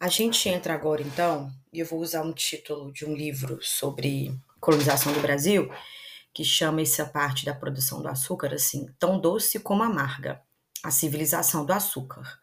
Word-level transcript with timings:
A 0.00 0.06
gente 0.06 0.48
entra 0.48 0.74
agora, 0.74 1.02
então, 1.02 1.52
e 1.72 1.80
eu 1.80 1.86
vou 1.86 1.98
usar 1.98 2.22
um 2.22 2.32
título 2.32 2.92
de 2.92 3.04
um 3.04 3.16
livro 3.16 3.58
sobre 3.60 4.32
colonização 4.60 5.12
do 5.12 5.18
Brasil, 5.20 5.72
que 6.32 6.44
chama 6.44 6.82
essa 6.82 7.04
parte 7.04 7.44
da 7.44 7.52
produção 7.52 8.00
do 8.00 8.06
açúcar 8.06 8.54
assim, 8.54 8.86
tão 8.96 9.18
doce 9.18 9.58
como 9.58 9.82
amarga, 9.82 10.40
a 10.84 10.92
civilização 10.92 11.66
do 11.66 11.72
açúcar. 11.72 12.38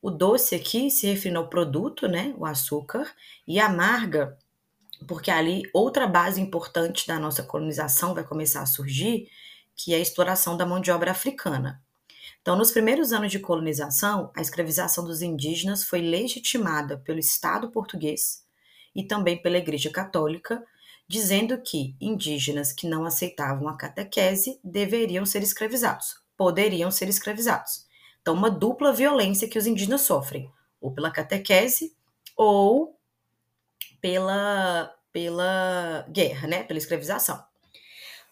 O 0.00 0.12
doce 0.12 0.54
aqui 0.54 0.92
se 0.92 1.08
refere 1.08 1.34
ao 1.34 1.48
produto, 1.48 2.06
né, 2.06 2.34
o 2.38 2.46
açúcar, 2.46 3.12
e 3.48 3.58
amarga, 3.58 4.38
porque 5.08 5.30
ali 5.30 5.62
outra 5.74 6.06
base 6.06 6.40
importante 6.40 7.04
da 7.08 7.18
nossa 7.18 7.42
colonização 7.42 8.14
vai 8.14 8.22
começar 8.22 8.62
a 8.62 8.66
surgir, 8.66 9.28
que 9.74 9.92
é 9.92 9.96
a 9.96 10.00
exploração 10.00 10.56
da 10.56 10.64
mão 10.64 10.80
de 10.80 10.92
obra 10.92 11.10
africana. 11.10 11.82
Então, 12.42 12.56
nos 12.56 12.72
primeiros 12.72 13.12
anos 13.12 13.30
de 13.30 13.38
colonização, 13.38 14.32
a 14.36 14.40
escravização 14.40 15.04
dos 15.04 15.22
indígenas 15.22 15.84
foi 15.84 16.00
legitimada 16.00 16.98
pelo 16.98 17.20
Estado 17.20 17.70
português 17.70 18.44
e 18.92 19.04
também 19.04 19.40
pela 19.40 19.58
Igreja 19.58 19.90
Católica, 19.90 20.60
dizendo 21.06 21.56
que 21.62 21.94
indígenas 22.00 22.72
que 22.72 22.88
não 22.88 23.04
aceitavam 23.04 23.68
a 23.68 23.76
catequese 23.76 24.58
deveriam 24.62 25.24
ser 25.24 25.44
escravizados, 25.44 26.16
poderiam 26.36 26.90
ser 26.90 27.08
escravizados. 27.08 27.86
Então, 28.20 28.34
uma 28.34 28.50
dupla 28.50 28.92
violência 28.92 29.48
que 29.48 29.58
os 29.58 29.66
indígenas 29.66 30.00
sofrem, 30.00 30.50
ou 30.80 30.92
pela 30.92 31.12
catequese 31.12 31.94
ou 32.36 32.98
pela, 34.00 34.92
pela 35.12 36.04
guerra, 36.10 36.48
né, 36.48 36.64
pela 36.64 36.78
escravização. 36.78 37.40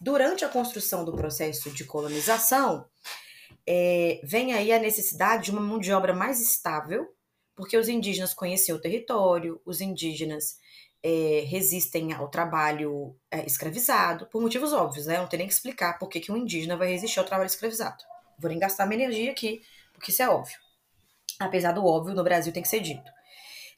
Durante 0.01 0.43
a 0.43 0.49
construção 0.49 1.05
do 1.05 1.13
processo 1.13 1.71
de 1.71 1.85
colonização, 1.85 2.89
é, 3.67 4.19
vem 4.23 4.53
aí 4.53 4.71
a 4.71 4.79
necessidade 4.79 5.45
de 5.45 5.51
uma 5.51 5.61
mão 5.61 5.79
de 5.79 5.91
obra 5.91 6.13
mais 6.13 6.41
estável, 6.41 7.07
porque 7.55 7.77
os 7.77 7.87
indígenas 7.87 8.33
conheciam 8.33 8.77
o 8.77 8.81
território, 8.81 9.61
os 9.65 9.81
indígenas 9.81 10.57
é, 11.03 11.43
resistem 11.47 12.13
ao 12.13 12.29
trabalho 12.29 13.15
é, 13.29 13.45
escravizado, 13.45 14.27
por 14.27 14.41
motivos 14.41 14.73
óbvios, 14.73 15.05
né? 15.05 15.17
Não 15.17 15.27
tem 15.27 15.39
nem 15.39 15.47
que 15.47 15.53
explicar 15.53 15.97
por 15.97 16.09
que, 16.09 16.19
que 16.19 16.31
um 16.31 16.37
indígena 16.37 16.77
vai 16.77 16.89
resistir 16.89 17.19
ao 17.19 17.25
trabalho 17.25 17.47
escravizado. 17.47 18.03
Vou 18.39 18.49
nem 18.49 18.59
gastar 18.59 18.85
minha 18.85 19.03
energia 19.03 19.31
aqui, 19.31 19.61
porque 19.93 20.11
isso 20.11 20.21
é 20.21 20.29
óbvio. 20.29 20.57
Apesar 21.39 21.71
do 21.71 21.85
óbvio, 21.85 22.15
no 22.15 22.23
Brasil 22.23 22.53
tem 22.53 22.63
que 22.63 22.69
ser 22.69 22.79
dito. 22.79 23.09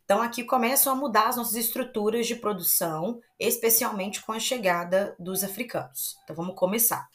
Então, 0.03 0.21
aqui 0.21 0.43
começam 0.43 0.91
a 0.91 0.95
mudar 0.95 1.29
as 1.29 1.37
nossas 1.37 1.55
estruturas 1.55 2.27
de 2.27 2.35
produção, 2.35 3.21
especialmente 3.39 4.21
com 4.21 4.33
a 4.33 4.39
chegada 4.39 5.15
dos 5.17 5.43
africanos. 5.45 6.17
Então, 6.23 6.35
vamos 6.35 6.55
começar. 6.55 7.07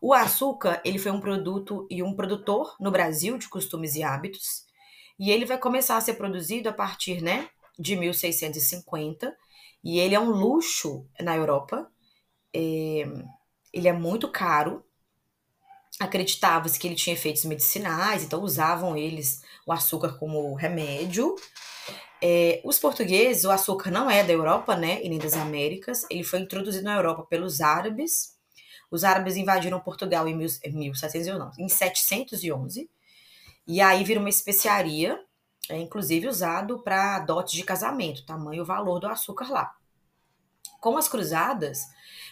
O 0.00 0.14
açúcar, 0.14 0.80
ele 0.84 0.98
foi 0.98 1.10
um 1.10 1.20
produto 1.20 1.86
e 1.90 2.02
um 2.02 2.14
produtor 2.14 2.76
no 2.78 2.90
Brasil 2.90 3.36
de 3.36 3.48
costumes 3.48 3.96
e 3.96 4.02
hábitos, 4.02 4.66
e 5.18 5.30
ele 5.30 5.44
vai 5.44 5.58
começar 5.58 5.96
a 5.96 6.00
ser 6.00 6.14
produzido 6.14 6.68
a 6.68 6.72
partir, 6.72 7.20
né, 7.20 7.48
de 7.76 7.96
1650, 7.96 9.36
e 9.82 9.98
ele 9.98 10.14
é 10.14 10.20
um 10.20 10.30
luxo 10.30 11.06
na 11.20 11.36
Europa. 11.36 11.90
É, 12.54 13.04
ele 13.72 13.88
é 13.88 13.92
muito 13.92 14.30
caro. 14.30 14.84
Acreditava-se 16.00 16.78
que 16.78 16.86
ele 16.86 16.94
tinha 16.94 17.14
efeitos 17.14 17.44
medicinais, 17.44 18.22
então 18.22 18.42
usavam 18.42 18.96
eles 18.96 19.42
o 19.66 19.72
açúcar 19.72 20.16
como 20.18 20.54
remédio. 20.54 21.34
É, 22.22 22.60
os 22.64 22.78
portugueses, 22.78 23.44
o 23.44 23.50
açúcar 23.50 23.90
não 23.90 24.08
é 24.08 24.22
da 24.22 24.32
Europa, 24.32 24.76
né, 24.76 25.02
e 25.02 25.08
nem 25.08 25.18
das 25.18 25.34
Américas. 25.34 26.06
Ele 26.08 26.22
foi 26.22 26.40
introduzido 26.40 26.84
na 26.84 26.96
Europa 26.96 27.24
pelos 27.24 27.60
árabes 27.60 28.37
os 28.90 29.04
árabes 29.04 29.36
invadiram 29.36 29.80
Portugal 29.80 30.26
em, 30.26 30.34
mil, 30.34 30.48
em 30.64 30.72
1711, 30.72 31.62
em 31.62 31.68
711, 31.68 32.90
e 33.66 33.80
aí 33.80 34.02
vira 34.02 34.18
uma 34.18 34.28
especiaria, 34.28 35.22
é, 35.68 35.76
inclusive 35.78 36.26
usado 36.26 36.82
para 36.82 37.18
dotes 37.20 37.54
de 37.54 37.62
casamento, 37.62 38.24
tamanho 38.24 38.62
e 38.62 38.66
valor 38.66 38.98
do 38.98 39.06
açúcar 39.06 39.50
lá. 39.50 39.74
Com 40.80 40.96
as 40.96 41.08
cruzadas, 41.08 41.80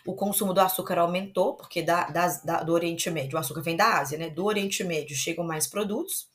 o 0.06 0.14
consumo 0.14 0.54
do 0.54 0.60
açúcar 0.60 0.98
aumentou, 0.98 1.54
porque 1.54 1.82
da, 1.82 2.04
da, 2.04 2.62
do 2.62 2.72
Oriente 2.72 3.10
Médio, 3.10 3.36
o 3.36 3.40
açúcar 3.40 3.60
vem 3.60 3.76
da 3.76 3.98
Ásia, 3.98 4.16
né? 4.16 4.30
Do 4.30 4.44
Oriente 4.44 4.82
Médio 4.84 5.16
chegam 5.16 5.44
mais 5.44 5.66
produtos, 5.66 6.28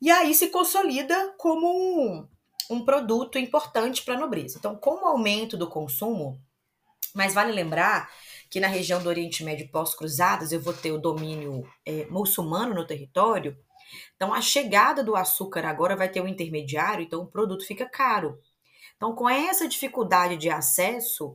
e 0.00 0.10
aí 0.10 0.34
se 0.34 0.48
consolida 0.48 1.34
como 1.38 1.68
um, 1.68 2.28
um 2.70 2.84
produto 2.84 3.38
importante 3.38 4.02
para 4.02 4.14
a 4.14 4.18
nobreza. 4.18 4.58
Então, 4.58 4.74
com 4.74 5.04
o 5.04 5.06
aumento 5.06 5.56
do 5.56 5.68
consumo, 5.68 6.40
mas 7.14 7.34
vale 7.34 7.52
lembrar 7.52 8.10
que 8.52 8.60
na 8.60 8.68
região 8.68 9.02
do 9.02 9.08
Oriente 9.08 9.42
Médio 9.42 9.66
pós-cruzadas 9.70 10.52
eu 10.52 10.60
vou 10.60 10.74
ter 10.74 10.92
o 10.92 10.98
domínio 10.98 11.66
é, 11.86 12.04
muçulmano 12.10 12.74
no 12.74 12.86
território, 12.86 13.56
então 14.14 14.34
a 14.34 14.42
chegada 14.42 15.02
do 15.02 15.16
açúcar 15.16 15.64
agora 15.64 15.96
vai 15.96 16.06
ter 16.06 16.20
um 16.20 16.28
intermediário, 16.28 17.02
então 17.02 17.22
o 17.22 17.26
produto 17.26 17.64
fica 17.64 17.86
caro. 17.86 18.38
Então, 18.94 19.14
com 19.14 19.26
essa 19.26 19.66
dificuldade 19.66 20.36
de 20.36 20.50
acesso, 20.50 21.34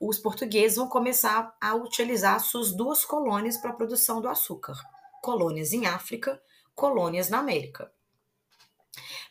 os 0.00 0.18
portugueses 0.18 0.76
vão 0.76 0.88
começar 0.88 1.56
a 1.60 1.76
utilizar 1.76 2.40
suas 2.40 2.72
duas 2.72 3.04
colônias 3.04 3.56
para 3.56 3.70
a 3.70 3.74
produção 3.74 4.20
do 4.20 4.28
açúcar: 4.28 4.74
colônias 5.22 5.72
em 5.72 5.86
África, 5.86 6.42
colônias 6.74 7.30
na 7.30 7.38
América. 7.38 7.92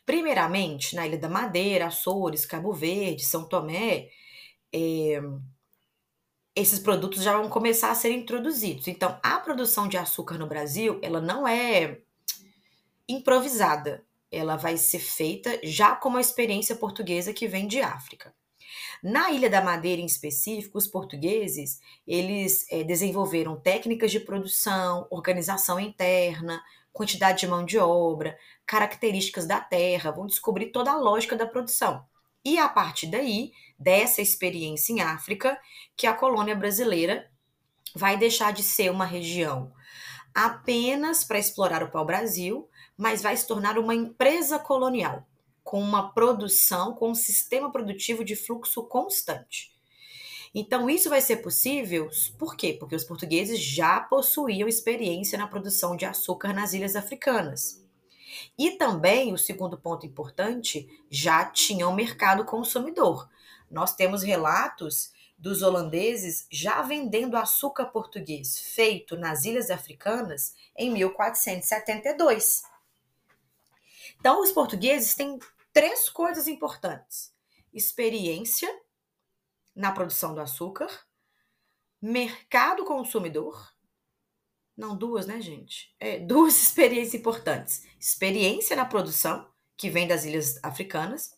Primeiramente, 0.06 0.96
na 0.96 1.06
Ilha 1.06 1.18
da 1.18 1.28
Madeira, 1.28 1.88
Açores, 1.88 2.46
Cabo 2.46 2.72
Verde, 2.72 3.26
São 3.26 3.44
Tomé, 3.44 4.08
é, 4.74 5.22
esses 6.56 6.80
produtos 6.80 7.22
já 7.22 7.36
vão 7.36 7.50
começar 7.50 7.92
a 7.92 7.96
ser 7.96 8.12
introduzidos. 8.12 8.88
Então, 8.88 9.20
a 9.22 9.40
produção 9.40 9.88
de 9.88 9.98
açúcar 9.98 10.38
no 10.38 10.48
Brasil, 10.48 11.00
ela 11.02 11.20
não 11.20 11.48
é 11.48 12.00
improvisada. 13.08 14.06
Ela 14.32 14.56
vai 14.56 14.78
ser 14.78 15.00
feita 15.00 15.60
já 15.64 15.96
com 15.96 16.10
uma 16.10 16.22
experiência 16.22 16.76
portuguesa 16.76 17.34
que 17.34 17.48
vem 17.48 17.68
de 17.68 17.82
África. 17.82 18.34
Na 19.04 19.32
Ilha 19.32 19.50
da 19.50 19.62
Madeira, 19.62 20.02
em 20.02 20.06
específico, 20.06 20.78
os 20.78 20.88
portugueses 20.88 21.80
eles 22.08 22.66
é, 22.72 22.84
desenvolveram 22.84 23.60
técnicas 23.60 24.12
de 24.12 24.20
produção, 24.20 25.08
organização 25.12 25.80
interna, 25.80 26.64
quantidade 26.92 27.42
de 27.42 27.48
mão 27.48 27.66
de 27.66 27.78
obra, 27.78 28.38
características 28.66 29.46
da 29.46 29.60
terra, 29.60 30.12
vão 30.12 30.26
descobrir 30.26 30.68
toda 30.68 30.92
a 30.92 30.98
lógica 30.98 31.36
da 31.36 31.46
produção. 31.46 32.06
E 32.46 32.60
a 32.60 32.70
partir 32.70 33.08
daí, 33.08 33.52
dessa 33.78 34.22
experiência 34.22 34.94
em 34.94 35.02
África, 35.02 35.60
que 35.98 36.06
a 36.06 36.14
colônia 36.14 36.56
brasileira 36.56 37.30
vai 37.96 38.18
deixar 38.18 38.54
de 38.54 38.62
ser 38.62 38.92
uma 38.92 39.06
região 39.06 39.74
apenas 40.34 41.24
para 41.24 41.40
explorar 41.40 41.82
o 41.82 41.90
pau-brasil, 41.90 42.70
mas 42.98 43.22
vai 43.22 43.36
se 43.36 43.48
tornar 43.48 43.78
uma 43.80 43.96
empresa 43.96 44.60
colonial, 44.60 45.26
com 45.64 45.80
uma 45.82 46.12
produção, 46.12 46.94
com 46.94 47.12
um 47.12 47.16
sistema 47.16 47.72
produtivo 47.72 48.24
de 48.24 48.36
fluxo 48.36 48.84
constante. 48.84 49.74
Então, 50.54 50.90
isso 50.90 51.10
vai 51.10 51.22
ser 51.22 51.38
possível, 51.38 52.10
por 52.38 52.56
quê? 52.56 52.76
Porque 52.78 52.96
os 52.96 53.04
portugueses 53.04 53.60
já 53.60 54.00
possuíam 54.00 54.68
experiência 54.68 55.38
na 55.38 55.48
produção 55.48 55.96
de 55.96 56.06
açúcar 56.06 56.54
nas 56.54 56.74
ilhas 56.74 56.96
africanas. 56.96 57.85
E 58.58 58.72
também, 58.72 59.34
o 59.34 59.38
segundo 59.38 59.78
ponto 59.78 60.06
importante, 60.06 60.88
já 61.10 61.46
tinha 61.46 61.88
um 61.88 61.96
mercado 61.96 62.46
consumidor. 62.46 63.30
Nós 63.70 63.96
temos 63.96 64.24
relatos 64.24 65.14
dos 65.38 65.62
holandeses 65.62 66.48
já 66.50 66.82
vendendo 66.82 67.36
açúcar 67.36 67.86
português 67.86 68.58
feito 68.58 69.18
nas 69.18 69.44
ilhas 69.46 69.70
africanas 69.70 70.56
em 70.76 70.92
1472. 70.92 72.64
Então, 74.20 74.42
os 74.42 74.52
portugueses 74.52 75.14
têm 75.14 75.38
três 75.74 76.10
coisas 76.10 76.48
importantes: 76.48 77.34
experiência 77.74 78.70
na 79.76 79.92
produção 79.92 80.34
do 80.34 80.42
açúcar, 80.42 80.90
mercado 82.02 82.86
consumidor 82.86 83.75
não, 84.78 84.98
duas, 84.98 85.26
né, 85.26 85.40
gente? 85.40 85.94
É, 86.00 86.20
duas 86.26 86.62
experiências 86.62 87.16
importantes: 87.16 87.84
experiência 88.00 88.76
na 88.76 88.86
produção, 88.86 89.48
que 89.78 89.90
vem 89.90 90.08
das 90.08 90.26
ilhas 90.26 90.60
africanas, 90.64 91.32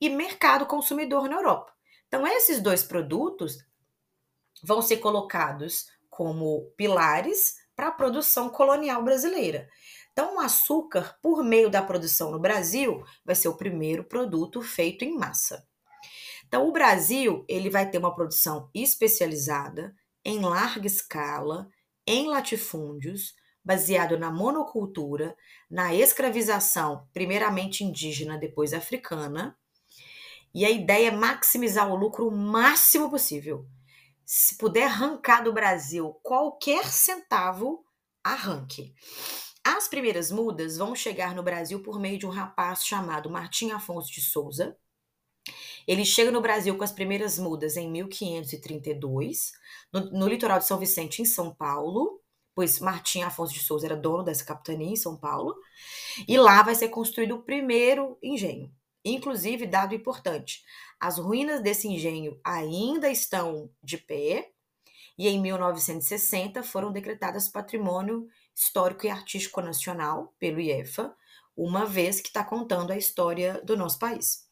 e 0.00 0.08
mercado 0.08 0.66
consumidor 0.66 1.28
na 1.28 1.36
Europa. 1.36 1.72
Então, 2.08 2.26
esses 2.26 2.60
dois 2.60 2.82
produtos 2.82 3.58
vão 4.62 4.82
ser 4.82 4.98
colocados 4.98 5.86
como 6.10 6.70
pilares 6.76 7.56
para 7.74 7.88
a 7.88 7.92
produção 7.92 8.50
colonial 8.50 9.02
brasileira. 9.02 9.68
Então, 10.12 10.36
o 10.36 10.40
açúcar, 10.40 11.16
por 11.22 11.42
meio 11.42 11.70
da 11.70 11.82
produção 11.82 12.30
no 12.30 12.38
Brasil, 12.38 13.02
vai 13.24 13.34
ser 13.34 13.48
o 13.48 13.56
primeiro 13.56 14.04
produto 14.04 14.60
feito 14.60 15.04
em 15.04 15.16
massa. 15.16 15.66
Então, 16.46 16.68
o 16.68 16.72
Brasil 16.72 17.46
ele 17.48 17.70
vai 17.70 17.88
ter 17.88 17.96
uma 17.96 18.14
produção 18.14 18.68
especializada, 18.74 19.94
em 20.22 20.40
larga 20.40 20.86
escala, 20.86 21.68
em 22.12 22.28
latifúndios, 22.28 23.34
baseado 23.64 24.18
na 24.18 24.30
monocultura, 24.30 25.34
na 25.70 25.94
escravização, 25.94 27.08
primeiramente 27.12 27.82
indígena, 27.82 28.36
depois 28.38 28.74
africana. 28.74 29.56
E 30.54 30.66
a 30.66 30.70
ideia 30.70 31.08
é 31.08 31.10
maximizar 31.10 31.90
o 31.90 31.96
lucro 31.96 32.28
o 32.28 32.30
máximo 32.30 33.08
possível. 33.08 33.66
Se 34.26 34.58
puder 34.58 34.84
arrancar 34.84 35.42
do 35.42 35.52
Brasil 35.52 36.12
qualquer 36.22 36.84
centavo, 36.84 37.84
arranque. 38.22 38.94
As 39.64 39.88
primeiras 39.88 40.30
mudas 40.30 40.76
vão 40.76 40.94
chegar 40.94 41.34
no 41.34 41.42
Brasil 41.42 41.82
por 41.82 41.98
meio 41.98 42.18
de 42.18 42.26
um 42.26 42.30
rapaz 42.30 42.84
chamado 42.84 43.30
Martim 43.30 43.70
Afonso 43.70 44.12
de 44.12 44.20
Souza. 44.20 44.76
Ele 45.86 46.04
chega 46.04 46.30
no 46.30 46.40
Brasil 46.40 46.76
com 46.76 46.84
as 46.84 46.92
primeiras 46.92 47.38
mudas 47.38 47.76
em 47.76 47.90
1532, 47.90 49.52
no, 49.92 50.10
no 50.10 50.28
litoral 50.28 50.58
de 50.58 50.66
São 50.66 50.78
Vicente, 50.78 51.20
em 51.20 51.24
São 51.24 51.54
Paulo, 51.54 52.20
pois 52.54 52.78
Martim 52.78 53.22
Afonso 53.22 53.52
de 53.52 53.60
Souza 53.60 53.86
era 53.86 53.96
dono 53.96 54.22
dessa 54.22 54.44
capitania 54.44 54.92
em 54.92 54.96
São 54.96 55.16
Paulo, 55.16 55.54
e 56.28 56.36
lá 56.36 56.62
vai 56.62 56.74
ser 56.74 56.88
construído 56.88 57.36
o 57.36 57.42
primeiro 57.42 58.18
engenho. 58.22 58.72
Inclusive, 59.04 59.66
dado 59.66 59.94
importante, 59.94 60.62
as 61.00 61.18
ruínas 61.18 61.60
desse 61.60 61.88
engenho 61.88 62.38
ainda 62.44 63.10
estão 63.10 63.68
de 63.82 63.98
pé 63.98 64.52
e 65.18 65.28
em 65.28 65.40
1960 65.40 66.62
foram 66.62 66.92
decretadas 66.92 67.48
Patrimônio 67.48 68.28
Histórico 68.54 69.06
e 69.06 69.10
Artístico 69.10 69.60
Nacional 69.60 70.34
pelo 70.38 70.60
IEFA, 70.60 71.14
uma 71.56 71.84
vez 71.84 72.20
que 72.20 72.28
está 72.28 72.44
contando 72.44 72.92
a 72.92 72.96
história 72.96 73.60
do 73.64 73.76
nosso 73.76 73.98
país. 73.98 74.48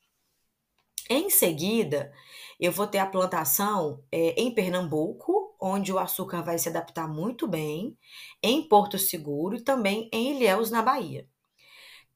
Em 1.10 1.28
seguida, 1.28 2.12
eu 2.60 2.72
vou 2.72 2.86
ter 2.86 2.98
a 2.98 3.06
plantação 3.06 4.02
é, 4.12 4.40
em 4.40 4.54
Pernambuco, 4.54 5.56
onde 5.60 5.92
o 5.92 5.98
açúcar 5.98 6.40
vai 6.40 6.56
se 6.56 6.68
adaptar 6.68 7.08
muito 7.08 7.48
bem, 7.48 7.98
em 8.42 8.62
Porto 8.68 8.96
Seguro 8.96 9.56
e 9.56 9.60
também 9.60 10.08
em 10.12 10.36
Ilhéus, 10.36 10.70
na 10.70 10.80
Bahia 10.80 11.28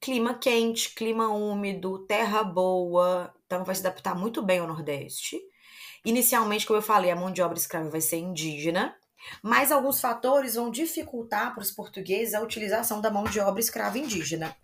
clima 0.05 0.35
quente, 0.35 0.93
clima 0.93 1.29
úmido, 1.29 2.05
terra 2.05 2.43
boa, 2.43 3.33
então 3.45 3.63
vai 3.63 3.73
se 3.73 3.81
adaptar 3.81 4.15
muito 4.15 4.41
bem 4.43 4.59
ao 4.59 4.67
Nordeste. 4.67 5.39
Inicialmente, 6.05 6.65
como 6.67 6.77
eu 6.77 6.83
falei, 6.83 7.09
a 7.09 7.15
mão 7.15 7.31
de 7.31 7.41
obra 7.41 7.57
escrava 7.57 7.89
vai 7.89 8.01
ser 8.01 8.17
indígena, 8.17 8.95
mas 9.41 9.71
alguns 9.71 9.99
fatores 9.99 10.53
vão 10.53 10.69
dificultar 10.69 11.55
para 11.55 11.63
os 11.63 11.71
portugueses 11.71 12.35
a 12.35 12.41
utilização 12.41 13.01
da 13.01 13.09
mão 13.09 13.23
de 13.23 13.39
obra 13.39 13.59
escrava 13.59 13.97
indígena. 13.97 14.55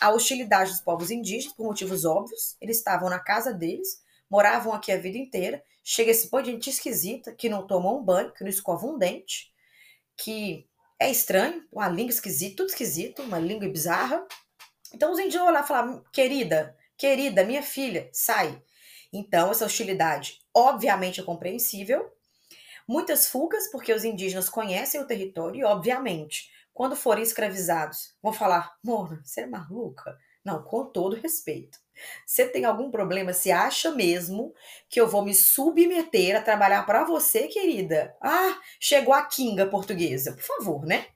A 0.00 0.10
hostilidade 0.10 0.70
dos 0.70 0.80
povos 0.80 1.10
indígenas, 1.10 1.54
por 1.54 1.66
motivos 1.66 2.04
óbvios, 2.04 2.56
eles 2.60 2.78
estavam 2.78 3.10
na 3.10 3.18
casa 3.18 3.52
deles, 3.52 4.02
moravam 4.30 4.72
aqui 4.72 4.90
a 4.90 4.98
vida 4.98 5.18
inteira. 5.18 5.62
Chega 5.84 6.10
esse 6.10 6.28
pô 6.28 6.40
de 6.40 6.50
gente 6.50 6.70
esquisita 6.70 7.34
que 7.34 7.48
não 7.48 7.66
toma 7.66 7.92
um 7.92 8.02
banho, 8.02 8.32
que 8.32 8.42
não 8.42 8.50
escova 8.50 8.86
um 8.86 8.96
dente, 8.96 9.52
que 10.16 10.66
é 10.98 11.10
estranho, 11.10 11.66
uma 11.70 11.88
língua 11.88 12.10
esquisita, 12.10 12.56
tudo 12.56 12.70
esquisito, 12.70 13.22
uma 13.22 13.38
língua 13.38 13.68
bizarra. 13.68 14.26
Então 14.94 15.12
os 15.12 15.18
índios 15.18 15.42
vão 15.42 15.52
lá 15.52 15.62
falar, 15.62 16.02
querida, 16.12 16.76
querida, 16.96 17.44
minha 17.44 17.62
filha, 17.62 18.08
sai. 18.12 18.62
Então, 19.12 19.50
essa 19.50 19.64
hostilidade, 19.64 20.38
obviamente, 20.54 21.20
é 21.20 21.24
compreensível. 21.24 22.10
Muitas 22.86 23.26
fugas, 23.26 23.70
porque 23.70 23.92
os 23.92 24.04
indígenas 24.04 24.48
conhecem 24.48 25.00
o 25.00 25.06
território 25.06 25.60
e, 25.60 25.64
obviamente, 25.64 26.50
quando 26.72 26.96
forem 26.96 27.22
escravizados, 27.22 28.14
vão 28.22 28.32
falar: 28.32 28.74
Mona, 28.82 29.20
você 29.24 29.42
é 29.42 29.46
maluca? 29.46 30.16
Não, 30.44 30.62
com 30.62 30.86
todo 30.86 31.16
respeito. 31.16 31.78
Você 32.24 32.48
tem 32.48 32.64
algum 32.64 32.90
problema? 32.90 33.32
Você 33.32 33.50
acha 33.50 33.90
mesmo 33.90 34.54
que 34.88 34.98
eu 34.98 35.06
vou 35.06 35.22
me 35.22 35.34
submeter 35.34 36.34
a 36.34 36.42
trabalhar 36.42 36.86
para 36.86 37.04
você, 37.04 37.46
querida? 37.46 38.16
Ah, 38.22 38.58
chegou 38.80 39.12
a 39.12 39.22
Kinga 39.22 39.66
portuguesa. 39.66 40.32
Por 40.32 40.42
favor, 40.42 40.86
né? 40.86 41.06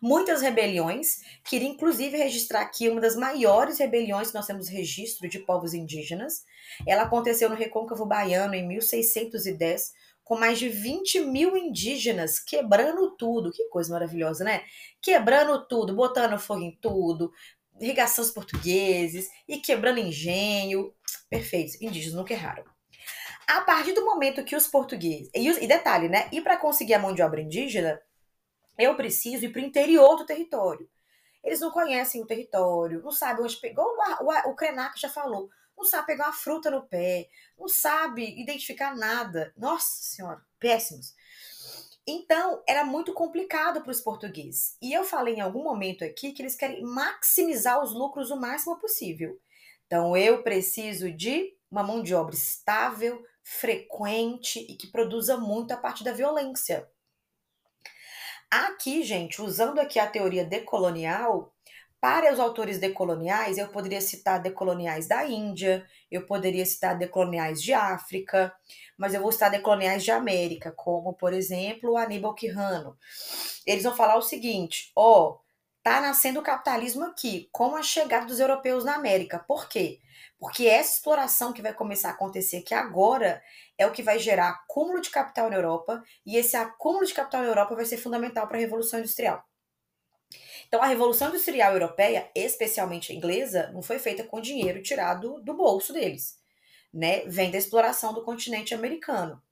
muitas 0.00 0.40
rebeliões. 0.40 1.20
Queria 1.44 1.68
inclusive 1.68 2.16
registrar 2.16 2.62
aqui 2.62 2.88
uma 2.88 3.00
das 3.00 3.16
maiores 3.16 3.78
rebeliões 3.78 4.28
que 4.28 4.34
nós 4.34 4.46
temos 4.46 4.68
registro 4.68 5.28
de 5.28 5.38
povos 5.40 5.74
indígenas. 5.74 6.44
Ela 6.86 7.02
aconteceu 7.02 7.48
no 7.48 7.56
Recôncavo 7.56 8.06
Baiano 8.06 8.54
em 8.54 8.66
1610, 8.66 9.92
com 10.30 10.38
mais 10.38 10.60
de 10.60 10.68
20 10.68 11.22
mil 11.22 11.56
indígenas 11.56 12.38
quebrando 12.38 13.16
tudo. 13.16 13.50
Que 13.50 13.64
coisa 13.64 13.92
maravilhosa, 13.92 14.44
né? 14.44 14.62
Quebrando 15.02 15.66
tudo, 15.66 15.92
botando 15.92 16.38
fogo 16.38 16.60
em 16.60 16.78
tudo, 16.80 17.32
irrigação 17.80 18.24
portugueses 18.32 19.28
e 19.48 19.58
quebrando 19.58 19.98
engenho. 19.98 20.94
Perfeito, 21.28 21.84
indígenas 21.84 22.14
nunca 22.14 22.32
erraram. 22.32 22.64
A 23.44 23.62
partir 23.62 23.92
do 23.92 24.04
momento 24.04 24.44
que 24.44 24.54
os 24.54 24.68
portugueses. 24.68 25.28
E, 25.34 25.48
e 25.48 25.66
detalhe, 25.66 26.08
né? 26.08 26.28
E 26.30 26.40
para 26.40 26.56
conseguir 26.56 26.94
a 26.94 27.00
mão 27.00 27.12
de 27.12 27.22
obra 27.22 27.40
indígena, 27.40 28.00
eu 28.78 28.94
preciso 28.94 29.46
ir 29.46 29.48
para 29.48 29.62
o 29.62 29.64
interior 29.64 30.14
do 30.14 30.24
território. 30.24 30.88
Eles 31.42 31.58
não 31.58 31.72
conhecem 31.72 32.22
o 32.22 32.26
território, 32.26 33.02
não 33.02 33.10
sabem 33.10 33.42
onde 33.42 33.56
pegou. 33.56 33.84
O, 33.84 34.26
o, 34.26 34.50
o 34.52 34.54
Krenak 34.54 34.96
já 34.96 35.08
falou, 35.08 35.50
não 35.80 35.84
sabe 35.86 36.08
pegar 36.08 36.26
uma 36.26 36.32
fruta 36.32 36.70
no 36.70 36.82
pé, 36.82 37.28
não 37.58 37.66
sabe 37.66 38.38
identificar 38.38 38.94
nada. 38.94 39.52
Nossa 39.56 40.02
Senhora, 40.02 40.44
péssimos. 40.58 41.14
Então, 42.06 42.62
era 42.68 42.84
muito 42.84 43.14
complicado 43.14 43.80
para 43.82 43.90
os 43.90 44.00
portugueses. 44.00 44.76
E 44.82 44.92
eu 44.92 45.04
falei 45.04 45.36
em 45.36 45.40
algum 45.40 45.62
momento 45.62 46.04
aqui 46.04 46.32
que 46.32 46.42
eles 46.42 46.54
querem 46.54 46.82
maximizar 46.82 47.82
os 47.82 47.92
lucros 47.92 48.30
o 48.30 48.36
máximo 48.36 48.78
possível. 48.78 49.40
Então, 49.86 50.16
eu 50.16 50.42
preciso 50.42 51.10
de 51.10 51.56
uma 51.70 51.82
mão 51.82 52.02
de 52.02 52.14
obra 52.14 52.34
estável, 52.34 53.24
frequente 53.42 54.60
e 54.68 54.76
que 54.76 54.88
produza 54.88 55.38
muito 55.38 55.72
a 55.72 55.76
parte 55.76 56.04
da 56.04 56.12
violência. 56.12 56.86
Aqui, 58.50 59.02
gente, 59.02 59.40
usando 59.40 59.78
aqui 59.78 59.98
a 59.98 60.10
teoria 60.10 60.44
decolonial, 60.44 61.54
para 62.00 62.32
os 62.32 62.40
autores 62.40 62.78
decoloniais, 62.78 63.58
eu 63.58 63.68
poderia 63.68 64.00
citar 64.00 64.40
decoloniais 64.40 65.06
da 65.06 65.26
Índia, 65.26 65.86
eu 66.10 66.24
poderia 66.24 66.64
citar 66.64 66.96
decoloniais 66.96 67.62
de 67.62 67.74
África, 67.74 68.52
mas 68.96 69.12
eu 69.12 69.20
vou 69.20 69.30
citar 69.30 69.50
decoloniais 69.50 70.02
de 70.02 70.10
América, 70.10 70.72
como, 70.72 71.12
por 71.12 71.34
exemplo, 71.34 71.98
Aníbal 71.98 72.34
Quirrano. 72.34 72.96
Eles 73.66 73.84
vão 73.84 73.94
falar 73.94 74.16
o 74.16 74.22
seguinte: 74.22 74.90
ó, 74.96 75.28
oh, 75.28 75.40
tá 75.82 76.00
nascendo 76.00 76.40
o 76.40 76.42
capitalismo 76.42 77.04
aqui, 77.04 77.48
com 77.52 77.76
a 77.76 77.82
chegada 77.82 78.26
dos 78.26 78.40
europeus 78.40 78.84
na 78.84 78.94
América. 78.94 79.38
Por 79.38 79.68
quê? 79.68 80.00
Porque 80.38 80.66
essa 80.66 80.94
exploração 80.94 81.52
que 81.52 81.60
vai 81.60 81.74
começar 81.74 82.08
a 82.08 82.12
acontecer 82.12 82.58
aqui 82.58 82.72
agora 82.72 83.42
é 83.76 83.86
o 83.86 83.92
que 83.92 84.02
vai 84.02 84.18
gerar 84.18 84.48
acúmulo 84.48 85.02
de 85.02 85.10
capital 85.10 85.50
na 85.50 85.56
Europa, 85.56 86.02
e 86.24 86.36
esse 86.38 86.56
acúmulo 86.56 87.04
de 87.04 87.12
capital 87.12 87.42
na 87.42 87.48
Europa 87.48 87.74
vai 87.74 87.84
ser 87.84 87.98
fundamental 87.98 88.46
para 88.48 88.56
a 88.56 88.60
Revolução 88.60 89.00
Industrial. 89.00 89.44
Então, 90.70 90.84
a 90.84 90.86
Revolução 90.86 91.30
Industrial 91.30 91.72
Europeia, 91.72 92.30
especialmente 92.32 93.10
a 93.10 93.14
inglesa, 93.16 93.72
não 93.72 93.82
foi 93.82 93.98
feita 93.98 94.22
com 94.22 94.40
dinheiro 94.40 94.80
tirado 94.80 95.42
do 95.42 95.52
bolso 95.52 95.92
deles, 95.92 96.38
né? 96.94 97.24
Vem 97.26 97.50
da 97.50 97.58
exploração 97.58 98.14
do 98.14 98.22
continente 98.22 98.72
americano. 98.72 99.42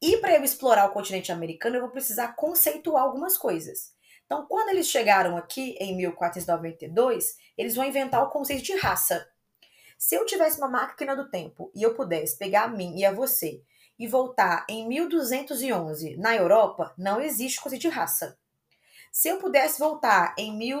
E 0.00 0.16
para 0.16 0.36
eu 0.36 0.42
explorar 0.42 0.86
o 0.86 0.92
continente 0.94 1.30
americano, 1.30 1.76
eu 1.76 1.82
vou 1.82 1.90
precisar 1.90 2.28
conceituar 2.28 3.02
algumas 3.02 3.36
coisas. 3.36 3.92
Então, 4.24 4.46
quando 4.46 4.70
eles 4.70 4.88
chegaram 4.88 5.36
aqui 5.36 5.76
em 5.78 5.94
1492, 5.98 7.36
eles 7.58 7.74
vão 7.74 7.84
inventar 7.84 8.22
o 8.22 8.30
conceito 8.30 8.62
de 8.62 8.74
raça. 8.74 9.28
Se 9.98 10.14
eu 10.14 10.24
tivesse 10.24 10.56
uma 10.56 10.68
máquina 10.68 11.14
do 11.14 11.28
tempo 11.28 11.70
e 11.74 11.82
eu 11.82 11.94
pudesse 11.94 12.38
pegar 12.38 12.62
a 12.62 12.68
mim 12.68 12.96
e 12.96 13.04
a 13.04 13.12
você 13.12 13.62
e 13.98 14.08
voltar 14.08 14.64
em 14.66 14.88
1211 14.88 16.16
na 16.16 16.34
Europa, 16.34 16.94
não 16.96 17.20
existe 17.20 17.60
coisa 17.60 17.76
de 17.76 17.88
raça. 17.88 18.38
Se 19.14 19.28
eu 19.28 19.38
pudesse 19.38 19.78
voltar 19.78 20.34
em 20.36 20.52
mil, 20.52 20.80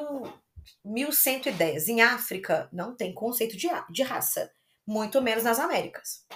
1110 0.84 1.88
em 1.88 2.02
África, 2.02 2.68
não 2.72 2.92
tem 2.92 3.14
conceito 3.14 3.56
de, 3.56 3.68
de 3.88 4.02
raça, 4.02 4.50
muito 4.84 5.22
menos 5.22 5.44
nas 5.44 5.60
Américas. 5.60 6.26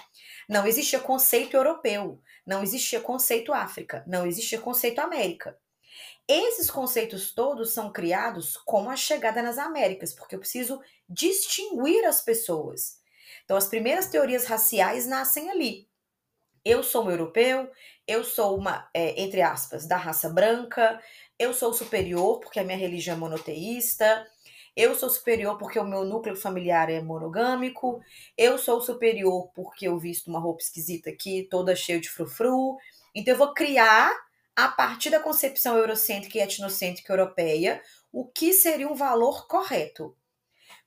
Não 0.47 0.65
existia 0.65 1.01
conceito 1.01 1.57
europeu, 1.57 2.21
não 2.45 2.63
existia 2.63 3.01
conceito 3.01 3.51
África, 3.51 4.01
não 4.07 4.25
existia 4.25 4.61
conceito 4.61 4.99
América. 4.99 5.59
Esses 6.25 6.71
conceitos 6.71 7.33
todos 7.33 7.73
são 7.73 7.91
criados 7.91 8.55
com 8.55 8.89
a 8.89 8.95
chegada 8.95 9.41
nas 9.41 9.57
Américas, 9.57 10.13
porque 10.13 10.35
eu 10.35 10.39
preciso 10.39 10.81
distinguir 11.09 12.05
as 12.05 12.21
pessoas. 12.21 13.01
Então, 13.43 13.57
as 13.57 13.67
primeiras 13.67 14.07
teorias 14.07 14.45
raciais 14.45 15.05
nascem 15.05 15.49
ali. 15.49 15.89
Eu 16.63 16.81
sou 16.81 17.05
um 17.05 17.11
europeu, 17.11 17.69
eu 18.07 18.23
sou 18.23 18.57
uma, 18.57 18.89
é, 18.93 19.21
entre 19.21 19.41
aspas, 19.41 19.85
da 19.85 19.97
raça 19.97 20.29
branca, 20.29 21.01
eu 21.39 21.53
sou 21.53 21.73
superior 21.73 22.41
porque 22.41 22.59
a 22.59 22.63
minha 22.63 22.77
religião 22.77 23.15
é 23.15 23.19
monoteísta, 23.19 24.27
eu 24.75 24.93
sou 24.93 25.09
superior 25.09 25.57
porque 25.57 25.79
o 25.79 25.83
meu 25.83 26.05
núcleo 26.05 26.35
familiar 26.35 26.89
é 26.89 27.01
monogâmico, 27.01 28.01
eu 28.37 28.57
sou 28.57 28.81
superior 28.81 29.49
porque 29.55 29.87
eu 29.87 29.97
visto 29.97 30.27
uma 30.27 30.39
roupa 30.39 30.61
esquisita 30.61 31.09
aqui, 31.09 31.47
toda 31.49 31.75
cheia 31.75 31.99
de 31.99 32.09
frufru. 32.09 32.77
Então, 33.15 33.33
eu 33.33 33.37
vou 33.37 33.53
criar 33.53 34.11
a 34.55 34.67
partir 34.67 35.09
da 35.09 35.19
concepção 35.19 35.77
eurocêntrica 35.77 36.37
e 36.37 36.41
etnocêntrica 36.41 37.11
europeia, 37.11 37.81
o 38.11 38.25
que 38.25 38.53
seria 38.53 38.87
um 38.87 38.95
valor 38.95 39.47
correto. 39.47 40.15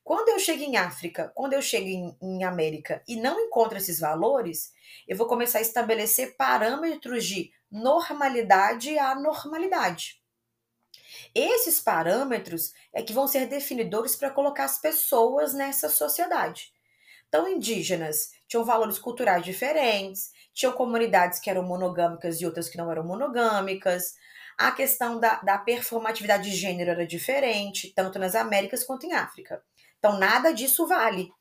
Quando 0.05 0.29
eu 0.31 0.39
chego 0.39 0.63
em 0.63 0.77
África, 0.77 1.31
quando 1.35 1.53
eu 1.53 1.63
chego 1.63 1.87
em, 1.87 2.17
em, 2.21 2.45
América 2.45 3.03
e 3.07 3.17
não 3.17 3.41
encontro 3.41 3.79
esses 3.79 4.01
valores, 4.01 4.73
eu 5.07 5.17
vou 5.17 5.27
começar 5.27 5.59
a 5.59 5.63
estabelecer 5.63 6.37
parâmetros 6.37 7.25
de 7.25 7.53
normalidade 7.71 8.91
e 8.91 8.99
anormalidade. 8.99 10.22
Esses 11.35 11.81
parâmetros 11.81 12.73
é 12.93 13.03
que 13.03 13.13
vão 13.13 13.27
ser 13.27 13.47
definidores 13.47 14.17
para 14.17 14.31
colocar 14.31 14.65
as 14.65 14.79
pessoas 14.79 15.53
nessa 15.53 15.89
sociedade. 15.89 16.73
Então, 17.29 17.49
indígenas 17.49 18.31
tinham 18.47 18.65
valores 18.65 18.99
culturais 18.99 19.43
diferentes, 19.43 20.31
tinham 20.53 20.73
comunidades 20.75 21.39
que 21.39 21.49
eram 21.49 21.63
monogâmicas 21.63 22.41
e 22.41 22.45
outras 22.45 22.69
que 22.69 22.77
não 22.77 22.91
eram 22.91 23.05
monogâmicas. 23.05 24.15
A 24.59 24.71
questão 24.71 25.19
da, 25.19 25.37
da 25.37 25.57
performatividade 25.57 26.51
de 26.51 26.57
gênero 26.57 26.91
era 26.91 27.07
diferente, 27.07 27.91
tanto 27.97 28.19
nas 28.19 28.35
Américas 28.35 28.85
quanto 28.85 29.07
em 29.07 29.15
África. 29.15 29.63
Então, 29.99 30.19
nada 30.19 30.53
disso 30.53 30.87
vale. 30.87 31.33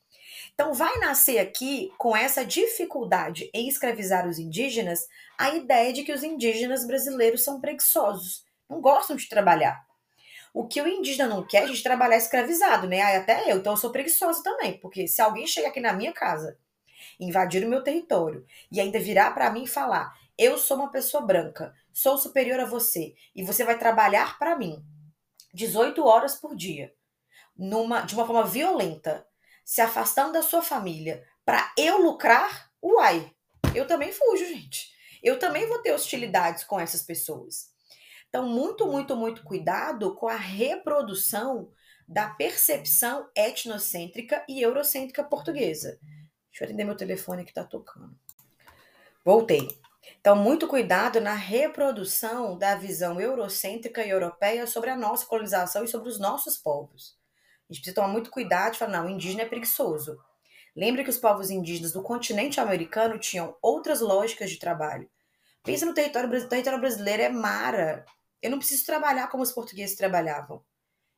Então, 0.53 0.73
vai 0.73 0.97
nascer 0.99 1.39
aqui, 1.39 1.91
com 1.97 2.15
essa 2.15 2.45
dificuldade 2.45 3.49
em 3.53 3.67
escravizar 3.67 4.27
os 4.27 4.39
indígenas, 4.39 5.07
a 5.37 5.53
ideia 5.55 5.91
de 5.91 6.03
que 6.03 6.13
os 6.13 6.23
indígenas 6.23 6.85
brasileiros 6.85 7.43
são 7.43 7.59
preguiçosos, 7.59 8.45
não 8.71 8.79
gostam 8.79 9.17
de 9.17 9.27
trabalhar. 9.27 9.85
O 10.53 10.65
que 10.65 10.81
o 10.81 10.87
indígena 10.87 11.27
não 11.27 11.45
quer 11.45 11.65
é 11.65 11.71
de 11.71 11.83
trabalhar 11.83 12.15
escravizado, 12.15 12.87
né? 12.87 13.01
Até 13.17 13.51
eu, 13.51 13.57
então 13.57 13.73
eu 13.73 13.77
sou 13.77 13.91
preguiçosa 13.91 14.41
também, 14.41 14.79
porque 14.79 15.07
se 15.07 15.21
alguém 15.21 15.45
chegar 15.45 15.67
aqui 15.67 15.81
na 15.81 15.91
minha 15.91 16.13
casa, 16.13 16.57
invadir 17.19 17.65
o 17.65 17.69
meu 17.69 17.83
território 17.83 18.45
e 18.71 18.79
ainda 18.79 18.97
virar 18.97 19.31
para 19.31 19.51
mim 19.51 19.63
e 19.63 19.67
falar: 19.67 20.17
"Eu 20.37 20.57
sou 20.57 20.77
uma 20.77 20.89
pessoa 20.89 21.25
branca, 21.25 21.73
sou 21.91 22.17
superior 22.17 22.61
a 22.61 22.65
você 22.65 23.13
e 23.35 23.43
você 23.43 23.65
vai 23.65 23.77
trabalhar 23.77 24.39
para 24.39 24.57
mim 24.57 24.81
18 25.53 26.05
horas 26.05 26.35
por 26.35 26.55
dia, 26.55 26.93
numa 27.57 28.01
de 28.01 28.15
uma 28.15 28.25
forma 28.25 28.45
violenta, 28.45 29.27
se 29.65 29.81
afastando 29.81 30.31
da 30.31 30.41
sua 30.41 30.61
família 30.61 31.25
para 31.43 31.73
eu 31.77 31.97
lucrar, 31.97 32.71
uai, 32.81 33.33
eu 33.75 33.85
também 33.85 34.13
fujo, 34.13 34.45
gente. 34.45 34.91
Eu 35.21 35.37
também 35.37 35.67
vou 35.67 35.79
ter 35.79 35.91
hostilidades 35.91 36.63
com 36.63 36.79
essas 36.79 37.03
pessoas. 37.03 37.70
Então, 38.31 38.47
muito, 38.47 38.87
muito, 38.87 39.13
muito 39.13 39.43
cuidado 39.43 40.15
com 40.15 40.25
a 40.25 40.37
reprodução 40.37 41.69
da 42.07 42.29
percepção 42.29 43.29
etnocêntrica 43.35 44.45
e 44.47 44.61
eurocêntrica 44.61 45.21
portuguesa. 45.21 45.99
Deixa 46.49 46.63
eu 46.63 46.65
atender 46.65 46.85
meu 46.85 46.95
telefone 46.95 47.43
que 47.43 47.51
está 47.51 47.65
tocando. 47.65 48.17
Voltei. 49.25 49.67
Então, 50.21 50.33
muito 50.33 50.65
cuidado 50.65 51.19
na 51.19 51.33
reprodução 51.33 52.57
da 52.57 52.73
visão 52.75 53.19
eurocêntrica 53.19 54.01
e 54.01 54.09
europeia 54.09 54.65
sobre 54.65 54.89
a 54.89 54.95
nossa 54.95 55.25
colonização 55.25 55.83
e 55.83 55.89
sobre 55.89 56.07
os 56.07 56.17
nossos 56.17 56.57
povos. 56.57 57.17
A 57.69 57.73
gente 57.73 57.81
precisa 57.81 57.95
tomar 57.95 58.07
muito 58.07 58.31
cuidado 58.31 58.75
e 58.75 58.77
falar, 58.77 58.91
não, 58.93 59.07
o 59.07 59.09
indígena 59.09 59.41
é 59.41 59.45
preguiçoso. 59.45 60.17
Lembre 60.73 61.03
que 61.03 61.09
os 61.09 61.17
povos 61.17 61.49
indígenas 61.49 61.91
do 61.91 62.01
continente 62.01 62.61
americano 62.61 63.19
tinham 63.19 63.57
outras 63.61 63.99
lógicas 63.99 64.49
de 64.49 64.57
trabalho. 64.57 65.09
Pensa 65.63 65.85
no 65.85 65.93
território 65.93 66.29
brasileiro, 66.29 66.49
território 66.49 66.79
brasileiro 66.79 67.23
é 67.23 67.29
mara. 67.29 68.05
Eu 68.41 68.51
não 68.51 68.57
preciso 68.57 68.85
trabalhar 68.85 69.27
como 69.27 69.43
os 69.43 69.51
portugueses 69.51 69.95
trabalhavam. 69.95 70.63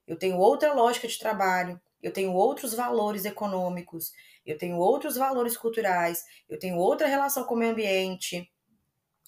Eu 0.06 0.18
tenho 0.18 0.38
outra 0.38 0.74
lógica 0.74 1.08
de 1.08 1.18
trabalho, 1.18 1.80
eu 2.01 2.12
tenho 2.12 2.34
outros 2.34 2.74
valores 2.74 3.24
econômicos, 3.24 4.12
eu 4.46 4.58
tenho 4.58 4.77
outros 4.77 5.15
valores 5.15 5.56
culturais, 5.56 6.24
eu 6.50 6.60
tenho 6.60 6.75
outra 6.77 7.08
relação 7.08 7.46
com 7.46 7.56
o 7.56 7.58
meio 7.58 7.72
ambiente. 7.72 8.51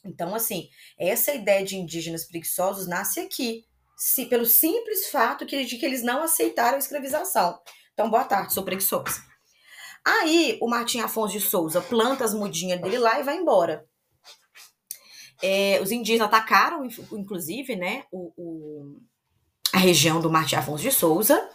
Então, 0.03 0.35
assim, 0.35 0.69
essa 0.99 1.33
ideia 1.33 1.65
de 1.65 1.77
indígenas 1.77 2.25
preguiçosos 2.25 2.85
nasce 2.87 3.21
aqui, 3.21 3.65
se, 3.97 4.25
pelo 4.25 4.45
simples 4.45 5.07
fato 5.07 5.45
que, 5.45 5.63
de 5.63 5.77
que 5.77 5.85
eles 5.85 6.03
não 6.03 6.21
aceitaram 6.21 6.75
a 6.75 6.79
escravização. 6.79 7.57
Então, 7.93 8.09
boa 8.09 8.25
tarde, 8.25 8.53
sou 8.53 8.63
preguiçosa. 8.63 9.23
Aí, 10.05 10.59
o 10.61 10.67
Martim 10.67 10.99
Afonso 10.99 11.33
de 11.33 11.41
Souza 11.41 11.81
planta 11.81 12.25
as 12.25 12.33
mudinhas 12.33 12.79
dele 12.81 12.99
lá 12.99 13.19
e 13.19 13.23
vai 13.23 13.37
embora. 13.37 13.87
É, 15.47 15.79
os 15.79 15.91
indígenas 15.91 16.25
atacaram, 16.25 16.83
inclusive, 17.11 17.75
né, 17.75 18.05
o, 18.11 18.33
o, 18.35 18.99
a 19.71 19.77
região 19.77 20.19
do 20.19 20.27
Martim 20.27 20.55
Afonso 20.55 20.81
de 20.81 20.91
Souza. 20.91 21.47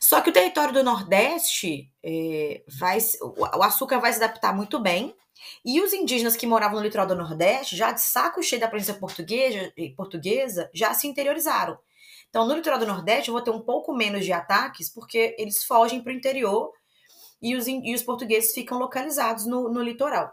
Só 0.00 0.20
que 0.20 0.30
o 0.30 0.32
território 0.32 0.72
do 0.72 0.84
Nordeste 0.84 1.90
é, 2.00 2.62
vai, 2.78 2.98
o 3.20 3.62
açúcar 3.62 3.98
vai 3.98 4.12
se 4.12 4.22
adaptar 4.22 4.54
muito 4.54 4.78
bem 4.78 5.16
e 5.64 5.80
os 5.80 5.92
indígenas 5.92 6.36
que 6.36 6.46
moravam 6.46 6.78
no 6.78 6.84
litoral 6.84 7.06
do 7.06 7.16
Nordeste, 7.16 7.76
já 7.76 7.90
de 7.90 8.00
saco 8.00 8.40
cheio 8.40 8.60
da 8.60 8.68
presença 8.68 8.96
portuguesa, 8.96 9.72
portuguesa 9.96 10.70
já 10.72 10.94
se 10.94 11.08
interiorizaram. 11.08 11.76
Então, 12.30 12.46
no 12.46 12.54
litoral 12.54 12.78
do 12.78 12.86
Nordeste, 12.86 13.30
eu 13.30 13.32
vou 13.32 13.42
ter 13.42 13.50
um 13.50 13.60
pouco 13.60 13.92
menos 13.92 14.24
de 14.24 14.32
ataques, 14.32 14.88
porque 14.88 15.34
eles 15.38 15.64
fogem 15.64 16.00
para 16.02 16.12
o 16.12 16.16
interior 16.16 16.70
e 17.42 17.56
os, 17.56 17.66
e 17.66 17.92
os 17.92 18.02
portugueses 18.04 18.54
ficam 18.54 18.78
localizados 18.78 19.44
no, 19.44 19.68
no 19.68 19.82
litoral. 19.82 20.32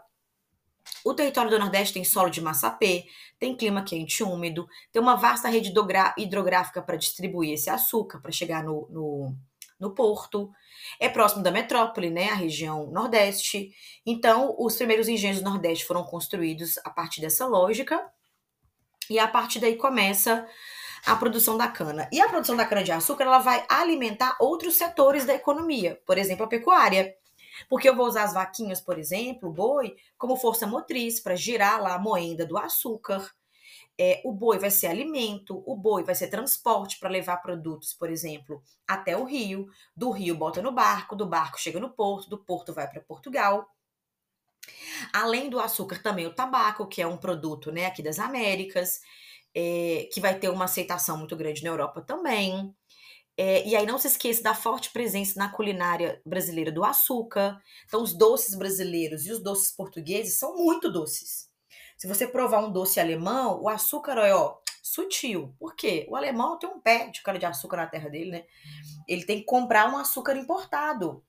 O 1.04 1.14
território 1.14 1.50
do 1.50 1.58
Nordeste 1.58 1.94
tem 1.94 2.04
solo 2.04 2.28
de 2.30 2.40
massapê, 2.40 3.06
tem 3.38 3.56
clima 3.56 3.82
quente 3.82 4.20
e 4.20 4.22
úmido, 4.22 4.66
tem 4.92 5.00
uma 5.00 5.16
vasta 5.16 5.48
rede 5.48 5.72
hidrográfica 6.18 6.82
para 6.82 6.96
distribuir 6.96 7.54
esse 7.54 7.70
açúcar, 7.70 8.20
para 8.20 8.30
chegar 8.30 8.62
no, 8.62 8.86
no, 8.90 9.34
no 9.78 9.94
porto. 9.94 10.50
É 10.98 11.08
próximo 11.08 11.42
da 11.42 11.50
metrópole, 11.50 12.10
né, 12.10 12.28
a 12.28 12.34
região 12.34 12.90
Nordeste. 12.90 13.72
Então, 14.04 14.54
os 14.58 14.76
primeiros 14.76 15.08
engenhos 15.08 15.38
do 15.38 15.48
Nordeste 15.48 15.86
foram 15.86 16.04
construídos 16.04 16.78
a 16.84 16.90
partir 16.90 17.20
dessa 17.20 17.46
lógica. 17.46 18.00
E 19.08 19.18
a 19.18 19.26
partir 19.26 19.58
daí 19.58 19.76
começa 19.76 20.46
a 21.06 21.16
produção 21.16 21.56
da 21.56 21.66
cana. 21.66 22.08
E 22.12 22.20
a 22.20 22.28
produção 22.28 22.56
da 22.56 22.66
cana 22.66 22.84
de 22.84 22.92
açúcar, 22.92 23.24
ela 23.24 23.38
vai 23.38 23.64
alimentar 23.68 24.36
outros 24.38 24.76
setores 24.76 25.24
da 25.24 25.34
economia, 25.34 26.00
por 26.06 26.18
exemplo, 26.18 26.44
a 26.44 26.48
pecuária. 26.48 27.14
Porque 27.68 27.88
eu 27.88 27.96
vou 27.96 28.06
usar 28.06 28.24
as 28.24 28.34
vaquinhas, 28.34 28.80
por 28.80 28.98
exemplo, 28.98 29.48
o 29.48 29.52
boi, 29.52 29.96
como 30.16 30.36
força 30.36 30.66
motriz 30.66 31.20
para 31.20 31.36
girar 31.36 31.82
lá 31.82 31.94
a 31.94 31.98
moenda 31.98 32.46
do 32.46 32.58
açúcar. 32.58 33.30
É, 33.98 34.22
o 34.24 34.32
boi 34.32 34.58
vai 34.58 34.70
ser 34.70 34.86
alimento, 34.86 35.62
o 35.66 35.76
boi 35.76 36.02
vai 36.02 36.14
ser 36.14 36.28
transporte 36.28 36.98
para 36.98 37.10
levar 37.10 37.36
produtos, 37.38 37.92
por 37.92 38.10
exemplo, 38.10 38.62
até 38.88 39.16
o 39.16 39.24
rio. 39.24 39.66
Do 39.94 40.10
rio 40.10 40.34
bota 40.34 40.62
no 40.62 40.72
barco, 40.72 41.14
do 41.14 41.26
barco 41.26 41.60
chega 41.60 41.78
no 41.78 41.90
porto, 41.90 42.30
do 42.30 42.38
porto 42.38 42.72
vai 42.72 42.88
para 42.88 43.02
Portugal. 43.02 43.68
Além 45.12 45.50
do 45.50 45.60
açúcar, 45.60 46.02
também 46.02 46.26
o 46.26 46.34
tabaco, 46.34 46.86
que 46.86 47.02
é 47.02 47.06
um 47.06 47.16
produto 47.16 47.70
né, 47.70 47.86
aqui 47.86 48.02
das 48.02 48.18
Américas, 48.18 49.00
é, 49.54 50.08
que 50.12 50.20
vai 50.20 50.38
ter 50.38 50.48
uma 50.48 50.64
aceitação 50.64 51.18
muito 51.18 51.36
grande 51.36 51.62
na 51.62 51.70
Europa 51.70 52.00
também. 52.00 52.74
É, 53.42 53.66
e 53.66 53.74
aí 53.74 53.86
não 53.86 53.96
se 53.96 54.06
esqueça 54.06 54.42
da 54.42 54.52
forte 54.52 54.90
presença 54.90 55.38
na 55.38 55.48
culinária 55.48 56.20
brasileira 56.26 56.70
do 56.70 56.84
açúcar. 56.84 57.58
Então, 57.86 58.02
os 58.02 58.12
doces 58.12 58.54
brasileiros 58.54 59.24
e 59.24 59.32
os 59.32 59.42
doces 59.42 59.70
portugueses 59.70 60.38
são 60.38 60.58
muito 60.58 60.92
doces. 60.92 61.48
Se 61.96 62.06
você 62.06 62.26
provar 62.26 62.62
um 62.62 62.70
doce 62.70 63.00
alemão, 63.00 63.62
o 63.62 63.66
açúcar 63.70 64.18
é, 64.18 64.34
ó, 64.34 64.58
sutil. 64.82 65.54
Por 65.58 65.74
quê? 65.74 66.06
O 66.10 66.16
alemão 66.16 66.58
tem 66.58 66.68
um 66.68 66.78
pé 66.78 67.08
de 67.08 67.22
cara 67.22 67.38
de 67.38 67.46
açúcar 67.46 67.78
na 67.78 67.86
terra 67.86 68.10
dele, 68.10 68.30
né? 68.30 68.44
Ele 69.08 69.24
tem 69.24 69.38
que 69.38 69.46
comprar 69.46 69.90
um 69.90 69.96
açúcar 69.96 70.36
importado. 70.36 71.24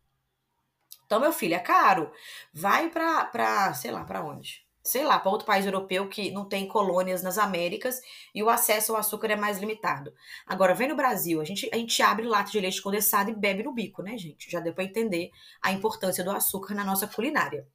Então, 1.05 1.17
meu 1.17 1.31
filho, 1.31 1.53
é 1.53 1.59
caro. 1.59 2.11
Vai 2.53 2.89
pra, 2.89 3.23
pra 3.23 3.73
sei 3.73 3.89
lá, 3.89 4.03
para 4.03 4.21
onde? 4.21 4.60
Sei 4.83 5.03
lá, 5.03 5.19
para 5.19 5.31
outro 5.31 5.45
país 5.45 5.65
europeu 5.65 6.09
que 6.09 6.31
não 6.31 6.47
tem 6.47 6.67
colônias 6.67 7.21
nas 7.21 7.37
Américas 7.37 8.01
e 8.33 8.41
o 8.41 8.49
acesso 8.49 8.93
ao 8.93 8.99
açúcar 8.99 9.31
é 9.31 9.35
mais 9.35 9.59
limitado. 9.59 10.11
Agora, 10.45 10.73
vem 10.73 10.87
no 10.87 10.95
Brasil, 10.95 11.39
a 11.39 11.45
gente, 11.45 11.69
a 11.71 11.77
gente 11.77 12.01
abre 12.01 12.25
lata 12.25 12.49
de 12.49 12.59
leite 12.59 12.81
condensado 12.81 13.29
e 13.29 13.35
bebe 13.35 13.61
no 13.61 13.73
bico, 13.73 14.01
né, 14.01 14.17
gente? 14.17 14.49
Já 14.49 14.59
deu 14.59 14.73
para 14.73 14.83
entender 14.83 15.29
a 15.61 15.71
importância 15.71 16.23
do 16.23 16.31
açúcar 16.31 16.73
na 16.73 16.83
nossa 16.83 17.07
culinária. 17.07 17.67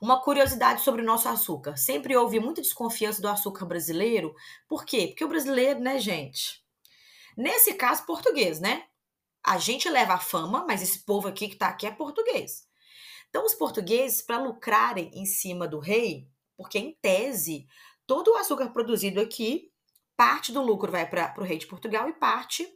Uma 0.00 0.20
curiosidade 0.20 0.80
sobre 0.82 1.02
o 1.02 1.04
nosso 1.04 1.28
açúcar. 1.28 1.76
Sempre 1.76 2.16
houve 2.16 2.40
muita 2.40 2.62
desconfiança 2.62 3.20
do 3.20 3.28
açúcar 3.28 3.66
brasileiro. 3.66 4.34
Por 4.68 4.84
quê? 4.84 5.08
Porque 5.08 5.24
o 5.24 5.28
brasileiro, 5.28 5.80
né, 5.80 5.98
gente? 5.98 6.64
Nesse 7.36 7.74
caso, 7.74 8.06
português, 8.06 8.60
né? 8.60 8.84
A 9.42 9.58
gente 9.58 9.88
leva 9.88 10.14
a 10.14 10.18
fama, 10.18 10.64
mas 10.66 10.82
esse 10.82 11.04
povo 11.04 11.28
aqui 11.28 11.48
que 11.48 11.56
tá 11.56 11.68
aqui 11.68 11.86
é 11.86 11.90
português. 11.90 12.66
Então, 13.34 13.44
os 13.44 13.54
portugueses, 13.54 14.22
para 14.22 14.38
lucrarem 14.38 15.10
em 15.12 15.26
cima 15.26 15.66
do 15.66 15.80
rei, 15.80 16.28
porque 16.56 16.78
em 16.78 16.96
tese, 17.02 17.66
todo 18.06 18.30
o 18.30 18.36
açúcar 18.36 18.70
produzido 18.70 19.20
aqui, 19.20 19.72
parte 20.16 20.52
do 20.52 20.62
lucro 20.62 20.92
vai 20.92 21.08
para 21.08 21.34
o 21.38 21.42
rei 21.42 21.58
de 21.58 21.66
Portugal 21.66 22.08
e 22.08 22.12
parte 22.12 22.68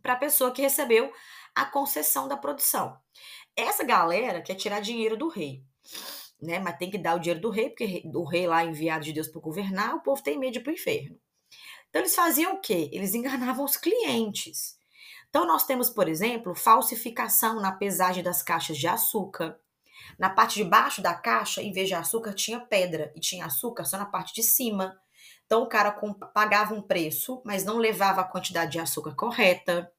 para 0.00 0.12
a 0.12 0.16
pessoa 0.16 0.52
que 0.52 0.62
recebeu 0.62 1.12
a 1.54 1.64
concessão 1.64 2.28
da 2.28 2.36
produção. 2.36 2.96
Essa 3.56 3.82
galera 3.82 4.40
quer 4.40 4.54
tirar 4.54 4.80
dinheiro 4.80 5.16
do 5.16 5.28
rei 5.28 5.64
né? 6.42 6.58
Mas 6.58 6.76
tem 6.76 6.90
que 6.90 6.98
dar 6.98 7.14
o 7.14 7.20
dinheiro 7.20 7.40
do 7.40 7.50
rei, 7.50 7.70
porque 7.70 8.02
o 8.12 8.24
rei 8.24 8.46
lá 8.46 8.64
enviado 8.64 9.04
de 9.04 9.12
Deus 9.12 9.28
para 9.28 9.40
governar, 9.40 9.94
o 9.94 10.02
povo 10.02 10.22
tem 10.22 10.38
medo 10.38 10.60
para 10.60 10.70
o 10.70 10.74
inferno. 10.74 11.16
Então 11.88 12.02
eles 12.02 12.14
faziam 12.14 12.54
o 12.54 12.60
quê? 12.60 12.90
Eles 12.92 13.14
enganavam 13.14 13.64
os 13.64 13.76
clientes. 13.76 14.76
Então 15.28 15.46
nós 15.46 15.64
temos, 15.64 15.88
por 15.88 16.08
exemplo, 16.08 16.54
falsificação 16.54 17.60
na 17.60 17.72
pesagem 17.72 18.22
das 18.22 18.42
caixas 18.42 18.76
de 18.76 18.88
açúcar. 18.88 19.58
Na 20.18 20.30
parte 20.30 20.54
de 20.54 20.64
baixo 20.64 21.02
da 21.02 21.14
caixa, 21.14 21.62
em 21.62 21.72
vez 21.72 21.88
de 21.88 21.94
açúcar, 21.94 22.32
tinha 22.32 22.60
pedra 22.60 23.12
e 23.14 23.20
tinha 23.20 23.46
açúcar 23.46 23.84
só 23.84 23.98
na 23.98 24.06
parte 24.06 24.34
de 24.34 24.42
cima. 24.42 24.98
Então 25.46 25.62
o 25.62 25.68
cara 25.68 25.92
pagava 26.34 26.74
um 26.74 26.82
preço, 26.82 27.42
mas 27.44 27.64
não 27.64 27.78
levava 27.78 28.20
a 28.20 28.24
quantidade 28.24 28.72
de 28.72 28.78
açúcar 28.78 29.14
correta. 29.14 29.92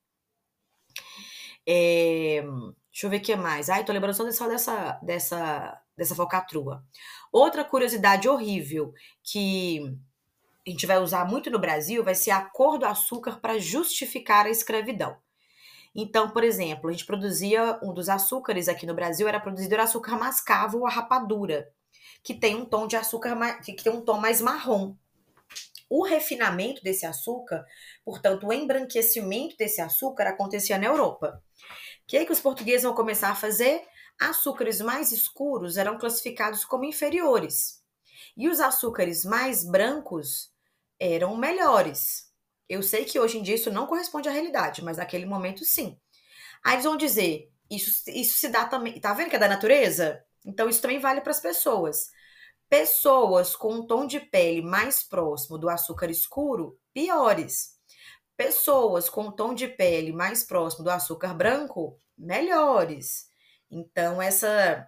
É, 1.67 2.43
deixa 2.91 3.05
eu 3.05 3.09
ver 3.09 3.17
o 3.17 3.21
que 3.21 3.35
mais. 3.35 3.69
Ai, 3.69 3.85
tô 3.85 3.93
lembrando 3.93 4.15
só 4.15 4.47
dessa, 4.47 4.99
dessa 5.01 5.83
dessa 5.95 6.15
falcatrua. 6.15 6.83
Outra 7.31 7.63
curiosidade 7.63 8.27
horrível 8.27 8.93
que 9.23 9.79
a 10.65 10.69
gente 10.69 10.85
vai 10.85 10.99
usar 10.99 11.25
muito 11.25 11.49
no 11.49 11.59
Brasil 11.59 12.03
vai 12.03 12.15
ser 12.15 12.31
a 12.31 12.41
cor 12.41 12.77
do 12.77 12.85
açúcar 12.85 13.39
para 13.39 13.59
justificar 13.59 14.45
a 14.45 14.49
escravidão. 14.49 15.17
Então, 15.95 16.29
por 16.31 16.43
exemplo, 16.43 16.89
a 16.89 16.91
gente 16.91 17.05
produzia 17.05 17.79
um 17.83 17.93
dos 17.93 18.09
açúcares 18.09 18.67
aqui 18.67 18.85
no 18.85 18.95
Brasil 18.95 19.27
era 19.27 19.39
produzido 19.39 19.75
era 19.75 19.83
açúcar 19.83 20.17
mascavo 20.17 20.79
ou 20.79 20.87
a 20.87 20.89
rapadura, 20.89 21.71
que 22.23 22.33
tem 22.33 22.55
um 22.55 22.65
tom 22.65 22.87
de 22.87 22.95
açúcar 22.95 23.37
que 23.61 23.75
tem 23.75 23.93
um 23.93 24.01
tom 24.01 24.17
mais 24.17 24.41
marrom. 24.41 24.95
O 25.89 26.03
refinamento 26.03 26.81
desse 26.81 27.05
açúcar, 27.05 27.63
portanto, 28.03 28.47
o 28.47 28.53
embranquecimento 28.53 29.55
desse 29.55 29.79
açúcar 29.79 30.27
acontecia 30.27 30.79
na 30.79 30.87
Europa. 30.87 31.43
O 32.01 32.07
que, 32.07 32.17
é 32.17 32.25
que 32.25 32.31
os 32.31 32.39
portugueses 32.39 32.83
vão 32.83 32.95
começar 32.95 33.29
a 33.29 33.35
fazer? 33.35 33.81
Açúcares 34.19 34.81
mais 34.81 35.11
escuros 35.11 35.77
eram 35.77 35.97
classificados 35.99 36.65
como 36.65 36.85
inferiores. 36.85 37.83
E 38.35 38.49
os 38.49 38.59
açúcares 38.59 39.23
mais 39.23 39.63
brancos 39.63 40.51
eram 40.99 41.37
melhores. 41.37 42.32
Eu 42.67 42.81
sei 42.81 43.05
que 43.05 43.19
hoje 43.19 43.37
em 43.37 43.43
dia 43.43 43.55
isso 43.55 43.71
não 43.71 43.87
corresponde 43.87 44.29
à 44.29 44.31
realidade, 44.31 44.83
mas 44.83 44.97
naquele 44.97 45.25
momento 45.25 45.63
sim. 45.65 45.99
Aí 46.63 46.73
eles 46.73 46.85
vão 46.85 46.97
dizer: 46.97 47.51
isso, 47.69 48.09
isso 48.09 48.37
se 48.37 48.49
dá 48.49 48.65
também. 48.65 48.99
Tá 48.99 49.13
vendo 49.13 49.29
que 49.29 49.35
é 49.35 49.39
da 49.39 49.47
natureza? 49.47 50.23
Então 50.45 50.69
isso 50.69 50.81
também 50.81 50.99
vale 50.99 51.21
para 51.21 51.31
as 51.31 51.39
pessoas. 51.39 52.11
Pessoas 52.69 53.55
com 53.55 53.73
um 53.73 53.87
tom 53.87 54.07
de 54.07 54.19
pele 54.19 54.61
mais 54.61 55.03
próximo 55.03 55.57
do 55.57 55.69
açúcar 55.69 56.09
escuro, 56.09 56.79
piores. 56.93 57.73
Pessoas 58.35 59.09
com 59.09 59.25
um 59.25 59.31
tom 59.31 59.53
de 59.53 59.67
pele 59.67 60.11
mais 60.11 60.43
próximo 60.43 60.83
do 60.83 60.89
açúcar 60.89 61.33
branco, 61.35 61.99
melhores. 62.17 63.27
Então, 63.69 64.21
essa 64.21 64.87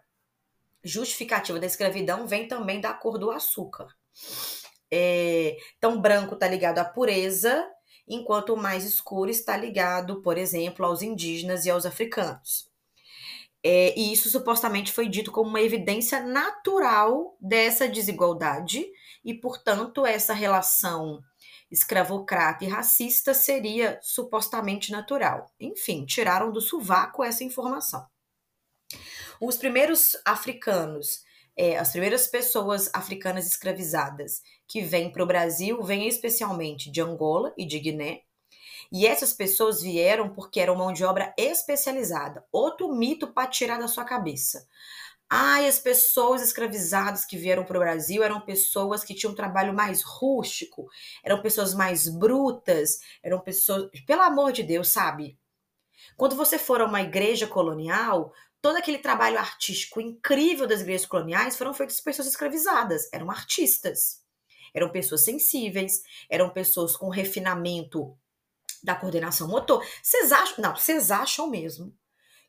justificativa 0.84 1.60
da 1.60 1.65
escravidão 1.65 2.27
vem 2.27 2.48
também 2.48 2.82
da 2.82 2.94
cor 2.94 3.17
do 3.17 3.32
açúcar. 3.32 3.88
É, 4.92 5.58
então, 5.77 6.00
branco 6.00 6.36
está 6.36 6.48
ligado 6.48 6.80
à 6.80 6.86
pureza, 6.86 7.68
enquanto 8.08 8.54
o 8.54 8.58
mais 8.58 8.84
escuro 8.84 9.30
está 9.30 9.58
ligado, 9.58 10.22
por 10.22 10.38
exemplo, 10.38 10.86
aos 10.86 11.01
indígenas 11.01 11.65
e 11.65 11.70
aos 11.70 11.86
africanos. 11.86 12.70
É, 13.63 13.98
e 14.00 14.13
isso 14.13 14.30
supostamente 14.30 14.92
foi 14.92 15.10
dito 15.10 15.32
como 15.32 15.50
uma 15.50 15.62
evidência 15.62 16.22
natural 16.22 17.36
dessa 17.42 17.88
desigualdade, 17.88 18.86
e, 19.24 19.34
portanto, 19.34 20.06
essa 20.06 20.34
relação 20.34 21.20
escravocrata 21.72 22.63
e 22.63 22.68
racista 22.68 23.34
seria 23.34 24.00
supostamente 24.04 24.92
natural. 24.92 25.51
Enfim, 25.60 26.06
tiraram 26.06 26.51
do 26.51 26.62
sovaco 26.62 27.24
essa 27.24 27.44
informação. 27.44 28.06
Os 29.42 29.58
primeiros 29.58 30.15
africanos, 30.24 31.25
é, 31.57 31.77
as 31.77 31.91
primeiras 31.91 32.27
pessoas 32.27 32.89
africanas 32.93 33.47
escravizadas 33.47 34.41
que 34.67 34.81
vêm 34.81 35.12
para 35.12 35.24
o 35.24 35.27
Brasil, 35.27 35.81
vêm 35.83 36.07
especialmente 36.07 36.91
de 36.91 37.01
Angola 37.01 37.53
e 37.57 37.65
de 37.65 37.79
Guiné, 37.79 38.21
e 38.91 39.05
essas 39.07 39.33
pessoas 39.33 39.81
vieram 39.81 40.29
porque 40.29 40.59
eram 40.59 40.75
mão 40.75 40.93
de 40.93 41.03
obra 41.03 41.33
especializada. 41.38 42.45
Outro 42.51 42.93
mito 42.93 43.33
para 43.33 43.50
tirar 43.50 43.79
da 43.79 43.88
sua 43.88 44.05
cabeça. 44.05 44.67
Ai, 45.27 45.67
as 45.67 45.79
pessoas 45.79 46.41
escravizadas 46.41 47.25
que 47.25 47.35
vieram 47.35 47.65
para 47.65 47.77
o 47.77 47.79
Brasil 47.79 48.24
eram 48.24 48.39
pessoas 48.41 49.03
que 49.03 49.15
tinham 49.15 49.33
um 49.33 49.35
trabalho 49.35 49.74
mais 49.74 50.03
rústico, 50.03 50.88
eram 51.24 51.41
pessoas 51.41 51.74
mais 51.74 52.07
brutas, 52.07 53.00
eram 53.24 53.39
pessoas. 53.39 53.89
Pelo 54.05 54.21
amor 54.21 54.51
de 54.51 54.62
Deus, 54.62 54.89
sabe? 54.89 55.38
Quando 56.15 56.35
você 56.35 56.59
for 56.59 56.79
a 56.79 56.85
uma 56.85 57.01
igreja 57.01 57.47
colonial, 57.47 58.31
todo 58.65 58.77
aquele 58.77 58.98
trabalho 58.98 59.38
artístico 59.38 60.01
incrível 60.01 60.65
das 60.65 60.81
igrejas 60.81 61.05
coloniais 61.05 61.55
foram 61.55 61.72
feitos 61.72 61.98
por 61.98 62.05
pessoas 62.05 62.27
escravizadas, 62.29 63.07
eram 63.13 63.29
artistas. 63.29 64.24
Eram 64.74 64.89
pessoas 64.89 65.22
sensíveis, 65.22 66.01
eram 66.27 66.50
pessoas 66.50 66.98
com 66.98 67.07
refinamento 67.10 68.17
da 68.84 68.95
coordenação 68.95 69.48
motor. 69.48 69.86
Vocês 70.01 70.31
acham, 70.31 70.63
não, 70.63 70.75
vocês 70.75 71.12
acham 71.12 71.48
mesmo 71.48 71.95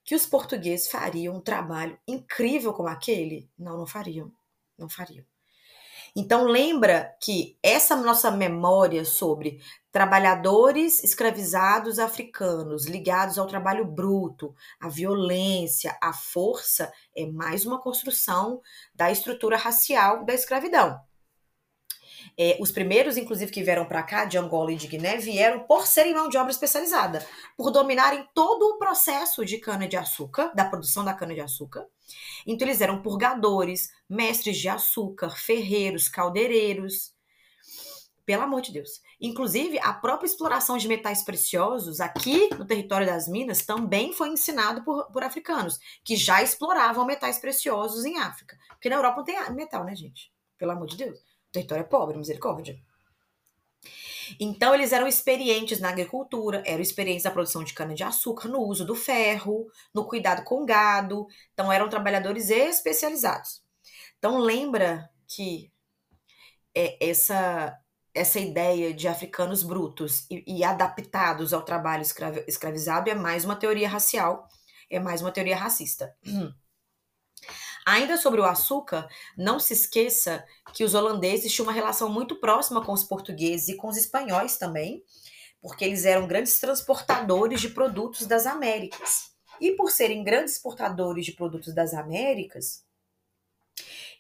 que 0.03 0.15
os 0.15 0.25
portugueses 0.25 0.89
fariam 0.89 1.37
um 1.37 1.41
trabalho 1.43 2.01
incrível 2.09 2.73
como 2.73 2.89
aquele? 2.89 3.51
Não, 3.59 3.77
não 3.77 3.87
fariam. 3.87 4.33
Não 4.79 4.89
fariam. 4.89 5.27
Então 6.19 6.45
lembra 6.45 7.15
que 7.21 7.59
essa 7.63 7.95
nossa 7.95 8.31
memória 8.31 9.05
sobre 9.05 9.61
trabalhadores 9.93 11.05
escravizados 11.05 11.99
africanos 11.99 12.87
ligados 12.87 13.39
ao 13.39 13.47
trabalho 13.47 13.85
bruto, 13.85 14.55
à 14.81 14.89
violência, 14.89 15.95
à 16.03 16.15
força, 16.15 16.91
é 17.15 17.27
mais 17.27 17.67
uma 17.67 17.79
construção 17.83 18.63
da 18.95 19.13
estrutura 19.13 19.59
racial 19.59 20.25
da 20.25 20.33
escravidão. 20.33 20.99
É, 22.39 22.57
os 22.61 22.71
primeiros, 22.71 23.17
inclusive, 23.17 23.51
que 23.51 23.63
vieram 23.63 23.87
para 23.87 24.03
cá, 24.03 24.25
de 24.25 24.39
Angola 24.39 24.73
e 24.73 24.77
de 24.77 24.87
Guiné, 24.87 25.17
vieram 25.17 25.61
por 25.61 25.87
serem 25.87 26.15
mão 26.15 26.29
de 26.29 26.37
obra 26.37 26.51
especializada, 26.51 27.27
por 27.57 27.71
dominarem 27.71 28.27
todo 28.35 28.63
o 28.63 28.79
processo 28.79 29.45
de 29.45 29.59
cana-de-açúcar, 29.59 30.53
da 30.55 30.65
produção 30.65 31.05
da 31.05 31.15
cana-de-açúcar. 31.15 31.87
Então, 32.47 32.67
eles 32.67 32.81
eram 32.81 33.03
purgadores, 33.03 33.91
mestres 34.09 34.59
de 34.59 34.69
açúcar, 34.69 35.31
ferreiros, 35.31 36.09
caldeireiros. 36.09 37.15
Pelo 38.25 38.43
amor 38.43 38.61
de 38.61 38.73
Deus. 38.73 39.01
Inclusive, 39.21 39.79
a 39.79 39.93
própria 39.93 40.27
exploração 40.27 40.77
de 40.77 40.89
metais 40.89 41.23
preciosos 41.23 42.01
aqui 42.01 42.53
no 42.57 42.67
território 42.67 43.07
das 43.07 43.29
Minas 43.29 43.65
também 43.65 44.13
foi 44.13 44.31
ensinado 44.31 44.83
por, 44.83 45.07
por 45.13 45.23
africanos, 45.23 45.79
que 46.05 46.17
já 46.17 46.43
exploravam 46.43 47.07
metais 47.07 47.39
preciosos 47.39 48.05
em 48.05 48.19
África. 48.19 48.59
Porque 48.71 48.89
na 48.89 48.97
Europa 48.97 49.19
não 49.19 49.25
tem 49.25 49.55
metal, 49.55 49.85
né, 49.85 49.95
gente? 49.95 50.33
Pelo 50.59 50.73
amor 50.73 50.89
de 50.89 50.97
Deus 50.97 51.26
território 51.57 51.83
é 51.83 51.89
pobre, 51.89 52.17
misericórdia. 52.17 52.79
Então, 54.41 54.75
eles 54.75 54.93
eram 54.93 55.07
experientes 55.07 55.81
na 55.81 55.89
agricultura, 55.89 56.63
eram 56.67 56.83
experientes 56.83 57.25
na 57.25 57.31
produção 57.31 57.63
de 57.63 57.73
cana-de-açúcar, 57.73 58.49
no 58.49 58.61
uso 58.61 58.85
do 58.85 58.95
ferro, 58.95 59.67
no 59.95 60.05
cuidado 60.05 60.43
com 60.43 60.67
gado. 60.67 61.27
Então, 61.53 61.73
eram 61.73 61.89
trabalhadores 61.89 62.51
especializados. 62.51 63.63
Então, 64.19 64.39
lembra 64.39 65.09
que 65.29 65.71
é, 66.75 66.97
essa, 67.09 67.79
essa 68.13 68.41
ideia 68.41 68.93
de 68.93 69.09
africanos 69.09 69.63
brutos 69.63 70.27
e, 70.31 70.43
e 70.47 70.65
adaptados 70.65 71.53
ao 71.53 71.63
trabalho 71.63 72.03
escravi 72.03 72.45
escravizado 72.49 73.09
é 73.09 73.15
mais 73.15 73.45
uma 73.45 73.57
teoria 73.57 73.89
racial, 73.89 74.49
é 74.91 74.99
mais 74.99 75.23
uma 75.23 75.33
teoria 75.33 75.57
racista. 75.57 76.15
Ainda 77.87 78.17
sobre 78.17 78.41
o 78.41 78.45
açúcar, 78.45 79.09
não 79.39 79.61
se 79.61 79.73
esqueça 79.73 80.45
que 80.75 80.83
os 80.83 80.93
holandeses 80.93 81.53
tinham 81.53 81.69
uma 81.69 81.73
relação 81.73 82.09
muito 82.09 82.35
próxima 82.41 82.85
com 82.85 82.93
os 82.93 83.05
portugueses 83.05 83.69
e 83.69 83.77
com 83.77 83.87
os 83.87 83.97
espanhóis 83.97 84.57
também, 84.59 85.05
porque 85.63 85.85
eles 85.85 86.05
eram 86.05 86.27
grandes 86.27 86.59
transportadores 86.59 87.61
de 87.61 87.69
produtos 87.69 88.27
das 88.27 88.45
Américas. 88.45 89.31
E 89.61 89.71
por 89.77 89.93
serem 89.93 90.25
grandes 90.25 90.55
exportadores 90.55 91.25
de 91.25 91.31
produtos 91.31 91.73
das 91.73 91.95
Américas, 91.95 92.85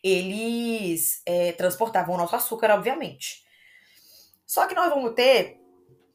eles 0.01 1.21
é, 1.27 1.51
transportavam 1.51 2.15
o 2.15 2.19
nosso 2.19 2.37
açúcar, 2.37 2.71
obviamente. 2.71 3.45
Só 4.47 4.69
que 4.69 4.77
nós 4.77 4.91
vamos 4.91 5.13
ter, 5.15 5.61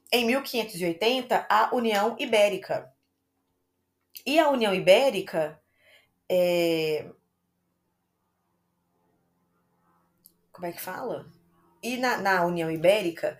em 0.09 0.25
1580, 0.25 1.47
a 1.49 1.75
União 1.75 2.15
Ibérica. 2.17 2.89
E 4.25 4.39
a 4.39 4.49
União 4.49 4.73
Ibérica 4.73 5.61
é, 6.29 7.11
como 10.61 10.71
é 10.71 10.75
que 10.75 10.81
fala? 10.81 11.25
E 11.81 11.97
na, 11.97 12.17
na 12.17 12.45
União 12.45 12.69
Ibérica, 12.69 13.35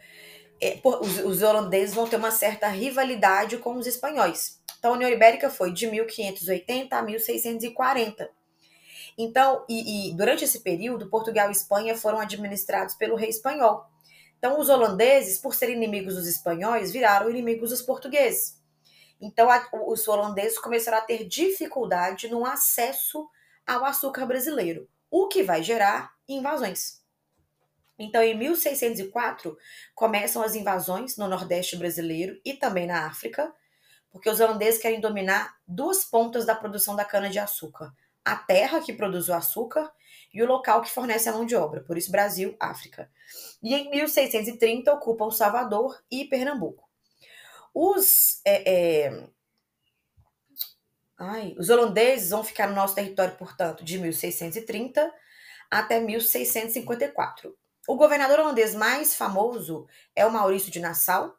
é, 0.59 0.77
por, 0.77 1.01
os, 1.01 1.19
os, 1.19 1.43
holandeses 1.43 1.93
vão 1.93 2.07
ter 2.07 2.15
uma 2.15 2.31
certa 2.31 2.67
rivalidade 2.67 3.57
com 3.57 3.75
os 3.75 3.85
espanhóis. 3.85 4.59
Então, 4.79 4.93
a 4.93 4.95
União 4.95 5.07
Ibérica 5.07 5.47
foi 5.47 5.71
de 5.71 5.85
1580 5.85 6.97
a 6.97 7.01
1640. 7.03 8.27
Então, 9.15 9.63
e, 9.69 10.09
e 10.09 10.15
durante 10.15 10.45
esse 10.45 10.61
período, 10.61 11.11
Portugal 11.11 11.49
e 11.49 11.51
Espanha 11.51 11.95
foram 11.95 12.19
administrados 12.19 12.95
pelo 12.95 13.15
rei 13.15 13.29
espanhol. 13.29 13.85
Então, 14.39 14.59
os 14.59 14.67
holandeses, 14.67 15.37
por 15.37 15.53
serem 15.53 15.75
inimigos 15.75 16.15
dos 16.15 16.25
espanhóis, 16.25 16.91
viraram 16.91 17.29
inimigos 17.29 17.69
dos 17.69 17.83
portugueses. 17.83 18.59
Então, 19.21 19.47
a, 19.47 19.63
os 19.85 20.07
holandeses 20.07 20.57
começaram 20.57 20.97
a 20.97 21.01
ter 21.01 21.27
dificuldade 21.27 22.27
no 22.29 22.43
acesso 22.47 23.29
ao 23.67 23.85
açúcar 23.85 24.25
brasileiro, 24.25 24.89
o 25.11 25.27
que 25.27 25.43
vai 25.43 25.61
gerar 25.61 26.11
invasões. 26.27 27.00
Então, 28.01 28.21
em 28.23 28.35
1604, 28.35 29.55
começam 29.93 30.41
as 30.41 30.55
invasões 30.55 31.17
no 31.17 31.27
Nordeste 31.27 31.75
brasileiro 31.75 32.39
e 32.43 32.53
também 32.53 32.87
na 32.87 33.05
África, 33.05 33.53
porque 34.09 34.29
os 34.29 34.39
holandeses 34.39 34.81
querem 34.81 34.99
dominar 34.99 35.55
duas 35.67 36.03
pontas 36.03 36.45
da 36.45 36.55
produção 36.55 36.95
da 36.95 37.05
cana-de-açúcar: 37.05 37.93
a 38.25 38.35
terra 38.35 38.81
que 38.81 38.91
produz 38.91 39.29
o 39.29 39.33
açúcar 39.33 39.91
e 40.33 40.41
o 40.41 40.47
local 40.47 40.81
que 40.81 40.89
fornece 40.89 41.29
a 41.29 41.33
mão 41.33 41.45
de 41.45 41.55
obra, 41.55 41.81
por 41.81 41.97
isso 41.97 42.11
Brasil, 42.11 42.55
África. 42.59 43.09
E 43.61 43.75
em 43.75 43.89
1630 43.89 44.91
ocupam 44.93 45.29
Salvador 45.29 46.01
e 46.09 46.25
Pernambuco. 46.25 46.89
Os, 47.73 48.41
é, 48.43 48.71
é... 49.05 49.27
Ai, 51.17 51.55
os 51.57 51.69
holandeses 51.69 52.31
vão 52.31 52.43
ficar 52.43 52.67
no 52.67 52.75
nosso 52.75 52.95
território, 52.95 53.35
portanto, 53.35 53.83
de 53.83 53.99
1630 53.99 55.13
até 55.69 55.99
1654. 55.99 57.55
O 57.91 57.97
governador 57.97 58.39
holandês 58.39 58.73
mais 58.73 59.15
famoso 59.15 59.85
é 60.15 60.25
o 60.25 60.31
Maurício 60.31 60.71
de 60.71 60.79
Nassau. 60.79 61.35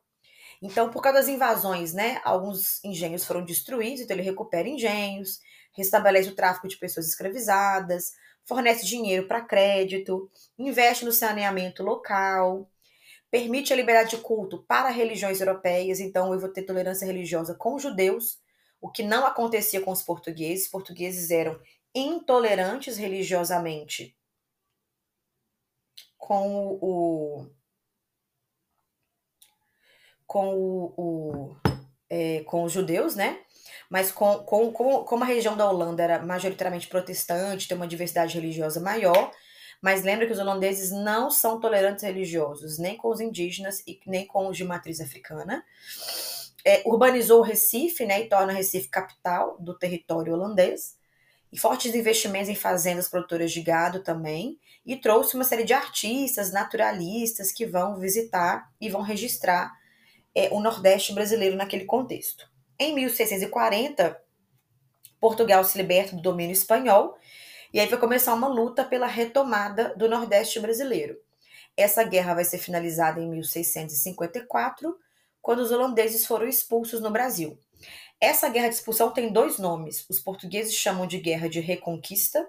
Então, 0.60 0.90
por 0.90 1.00
causa 1.00 1.20
das 1.20 1.28
invasões, 1.28 1.94
né, 1.94 2.20
alguns 2.22 2.84
engenhos 2.84 3.24
foram 3.24 3.42
destruídos, 3.42 4.02
então 4.02 4.14
ele 4.14 4.22
recupera 4.22 4.68
engenhos, 4.68 5.40
restabelece 5.72 6.28
o 6.28 6.34
tráfico 6.34 6.68
de 6.68 6.76
pessoas 6.76 7.08
escravizadas, 7.08 8.12
fornece 8.44 8.84
dinheiro 8.84 9.26
para 9.26 9.40
crédito, 9.40 10.30
investe 10.58 11.06
no 11.06 11.10
saneamento 11.10 11.82
local. 11.82 12.68
permite 13.30 13.72
a 13.72 13.76
liberdade 13.76 14.10
de 14.10 14.18
culto 14.18 14.62
para 14.68 14.90
religiões 14.90 15.40
europeias, 15.40 16.00
então 16.00 16.34
eu 16.34 16.38
vou 16.38 16.50
ter 16.50 16.64
tolerância 16.64 17.06
religiosa 17.06 17.54
com 17.54 17.78
judeus, 17.78 18.38
o 18.78 18.90
que 18.90 19.02
não 19.02 19.24
acontecia 19.24 19.80
com 19.80 19.90
os 19.90 20.02
portugueses. 20.02 20.66
Os 20.66 20.70
portugueses 20.70 21.30
eram 21.30 21.58
intolerantes 21.94 22.98
religiosamente 22.98 24.14
com 26.22 26.78
o 26.80 27.46
com 30.24 30.54
o, 30.54 30.94
o 30.96 31.56
é, 32.08 32.44
com 32.44 32.62
os 32.62 32.72
judeus, 32.72 33.16
né? 33.16 33.40
Mas 33.90 34.12
com, 34.12 34.38
com, 34.44 34.72
com, 34.72 35.04
como 35.04 35.24
a 35.24 35.26
região 35.26 35.56
da 35.56 35.68
Holanda 35.68 36.02
era 36.02 36.24
majoritariamente 36.24 36.86
protestante, 36.86 37.66
tem 37.66 37.76
uma 37.76 37.88
diversidade 37.88 38.34
religiosa 38.34 38.80
maior, 38.80 39.32
mas 39.82 40.04
lembra 40.04 40.26
que 40.26 40.32
os 40.32 40.38
holandeses 40.38 40.92
não 40.92 41.28
são 41.28 41.58
tolerantes 41.58 42.04
religiosos, 42.04 42.78
nem 42.78 42.96
com 42.96 43.08
os 43.08 43.20
indígenas 43.20 43.80
e 43.80 44.00
nem 44.06 44.24
com 44.24 44.46
os 44.46 44.56
de 44.56 44.64
matriz 44.64 45.00
africana. 45.00 45.64
É, 46.64 46.82
urbanizou 46.86 47.40
o 47.40 47.42
Recife, 47.42 48.06
né, 48.06 48.20
e 48.20 48.28
torna 48.28 48.52
Recife 48.52 48.88
capital 48.88 49.56
do 49.58 49.76
território 49.76 50.32
holandês 50.32 50.96
e 51.52 51.58
fortes 51.58 51.94
investimentos 51.94 52.48
em 52.48 52.54
fazendas 52.54 53.08
produtoras 53.08 53.52
de 53.52 53.60
gado 53.60 54.02
também, 54.02 54.58
e 54.84 54.96
trouxe 54.96 55.34
uma 55.34 55.44
série 55.44 55.64
de 55.64 55.72
artistas, 55.72 56.52
naturalistas 56.52 57.52
que 57.52 57.66
vão 57.66 57.98
visitar 57.98 58.70
e 58.80 58.88
vão 58.88 59.02
registrar 59.02 59.72
é, 60.34 60.48
o 60.50 60.60
Nordeste 60.60 61.12
brasileiro 61.12 61.56
naquele 61.56 61.84
contexto. 61.84 62.50
Em 62.78 62.94
1640, 62.94 64.20
Portugal 65.20 65.62
se 65.62 65.78
liberta 65.78 66.16
do 66.16 66.22
domínio 66.22 66.52
espanhol 66.52 67.16
e 67.72 67.78
aí 67.78 67.86
vai 67.86 67.98
começar 67.98 68.34
uma 68.34 68.48
luta 68.48 68.84
pela 68.84 69.06
retomada 69.06 69.94
do 69.96 70.08
Nordeste 70.08 70.58
brasileiro. 70.58 71.16
Essa 71.76 72.02
guerra 72.02 72.34
vai 72.34 72.44
ser 72.44 72.58
finalizada 72.58 73.20
em 73.20 73.28
1654, 73.30 74.98
quando 75.40 75.60
os 75.60 75.70
holandeses 75.70 76.26
foram 76.26 76.46
expulsos 76.46 77.00
no 77.00 77.10
Brasil. 77.10 77.58
Essa 78.20 78.48
guerra 78.48 78.68
de 78.68 78.76
expulsão 78.76 79.12
tem 79.12 79.32
dois 79.32 79.58
nomes. 79.58 80.06
Os 80.08 80.20
portugueses 80.20 80.74
chamam 80.74 81.06
de 81.06 81.18
Guerra 81.18 81.48
de 81.48 81.60
Reconquista 81.60 82.46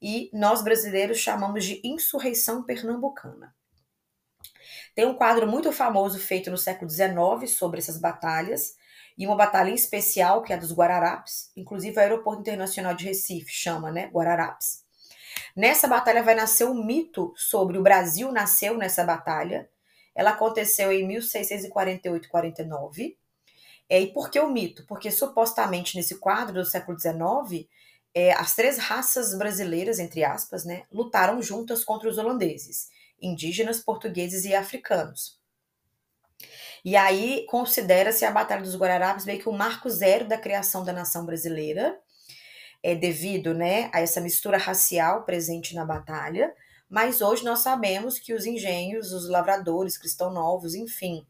e 0.00 0.30
nós 0.32 0.62
brasileiros 0.62 1.18
chamamos 1.18 1.64
de 1.64 1.80
Insurreição 1.84 2.62
Pernambucana. 2.62 3.54
Tem 4.94 5.06
um 5.06 5.14
quadro 5.14 5.46
muito 5.46 5.72
famoso 5.72 6.18
feito 6.18 6.50
no 6.50 6.58
século 6.58 6.90
XIX 6.90 7.50
sobre 7.50 7.78
essas 7.78 7.98
batalhas, 7.98 8.76
e 9.18 9.26
uma 9.26 9.36
batalha 9.36 9.70
em 9.70 9.74
especial, 9.74 10.42
que 10.42 10.52
é 10.52 10.56
a 10.56 10.58
dos 10.58 10.72
Guararapes, 10.72 11.50
inclusive 11.56 11.96
o 11.96 12.00
Aeroporto 12.00 12.40
Internacional 12.40 12.94
de 12.94 13.04
Recife 13.04 13.50
chama, 13.50 13.90
né, 13.90 14.08
Guararapes. 14.12 14.84
Nessa 15.56 15.88
batalha 15.88 16.22
vai 16.22 16.36
nascer 16.36 16.66
um 16.66 16.84
mito 16.84 17.32
sobre 17.36 17.76
o 17.76 17.82
Brasil 17.82 18.30
nasceu 18.30 18.78
nessa 18.78 19.02
batalha. 19.02 19.68
Ela 20.14 20.30
aconteceu 20.30 20.92
em 20.92 21.08
1648-49 21.08 23.16
é, 23.88 24.00
e 24.00 24.12
por 24.12 24.30
que 24.30 24.38
o 24.38 24.50
mito? 24.50 24.84
Porque 24.86 25.10
supostamente 25.10 25.96
nesse 25.96 26.18
quadro 26.18 26.54
do 26.54 26.64
século 26.64 26.98
XIX, 26.98 27.66
é, 28.14 28.32
as 28.32 28.54
três 28.54 28.78
raças 28.78 29.36
brasileiras, 29.36 29.98
entre 29.98 30.24
aspas, 30.24 30.64
né, 30.64 30.84
lutaram 30.92 31.40
juntas 31.40 31.84
contra 31.84 32.08
os 32.08 32.18
holandeses, 32.18 32.88
indígenas, 33.20 33.80
portugueses 33.80 34.44
e 34.44 34.54
africanos. 34.54 35.38
E 36.84 36.96
aí 36.96 37.44
considera-se 37.48 38.24
a 38.24 38.30
Batalha 38.30 38.62
dos 38.62 38.76
Guararapes 38.76 39.24
meio 39.24 39.40
que 39.40 39.48
o 39.48 39.52
marco 39.52 39.90
zero 39.90 40.28
da 40.28 40.38
criação 40.38 40.84
da 40.84 40.92
nação 40.92 41.24
brasileira, 41.26 41.98
é 42.82 42.94
devido 42.94 43.52
né, 43.54 43.90
a 43.92 44.00
essa 44.00 44.20
mistura 44.20 44.56
racial 44.56 45.24
presente 45.24 45.74
na 45.74 45.84
batalha. 45.84 46.54
Mas 46.88 47.20
hoje 47.20 47.44
nós 47.44 47.60
sabemos 47.60 48.18
que 48.18 48.32
os 48.32 48.46
engenhos, 48.46 49.12
os 49.12 49.28
lavradores, 49.28 49.98
cristão 49.98 50.32
novos, 50.32 50.74
enfim, 50.74 51.26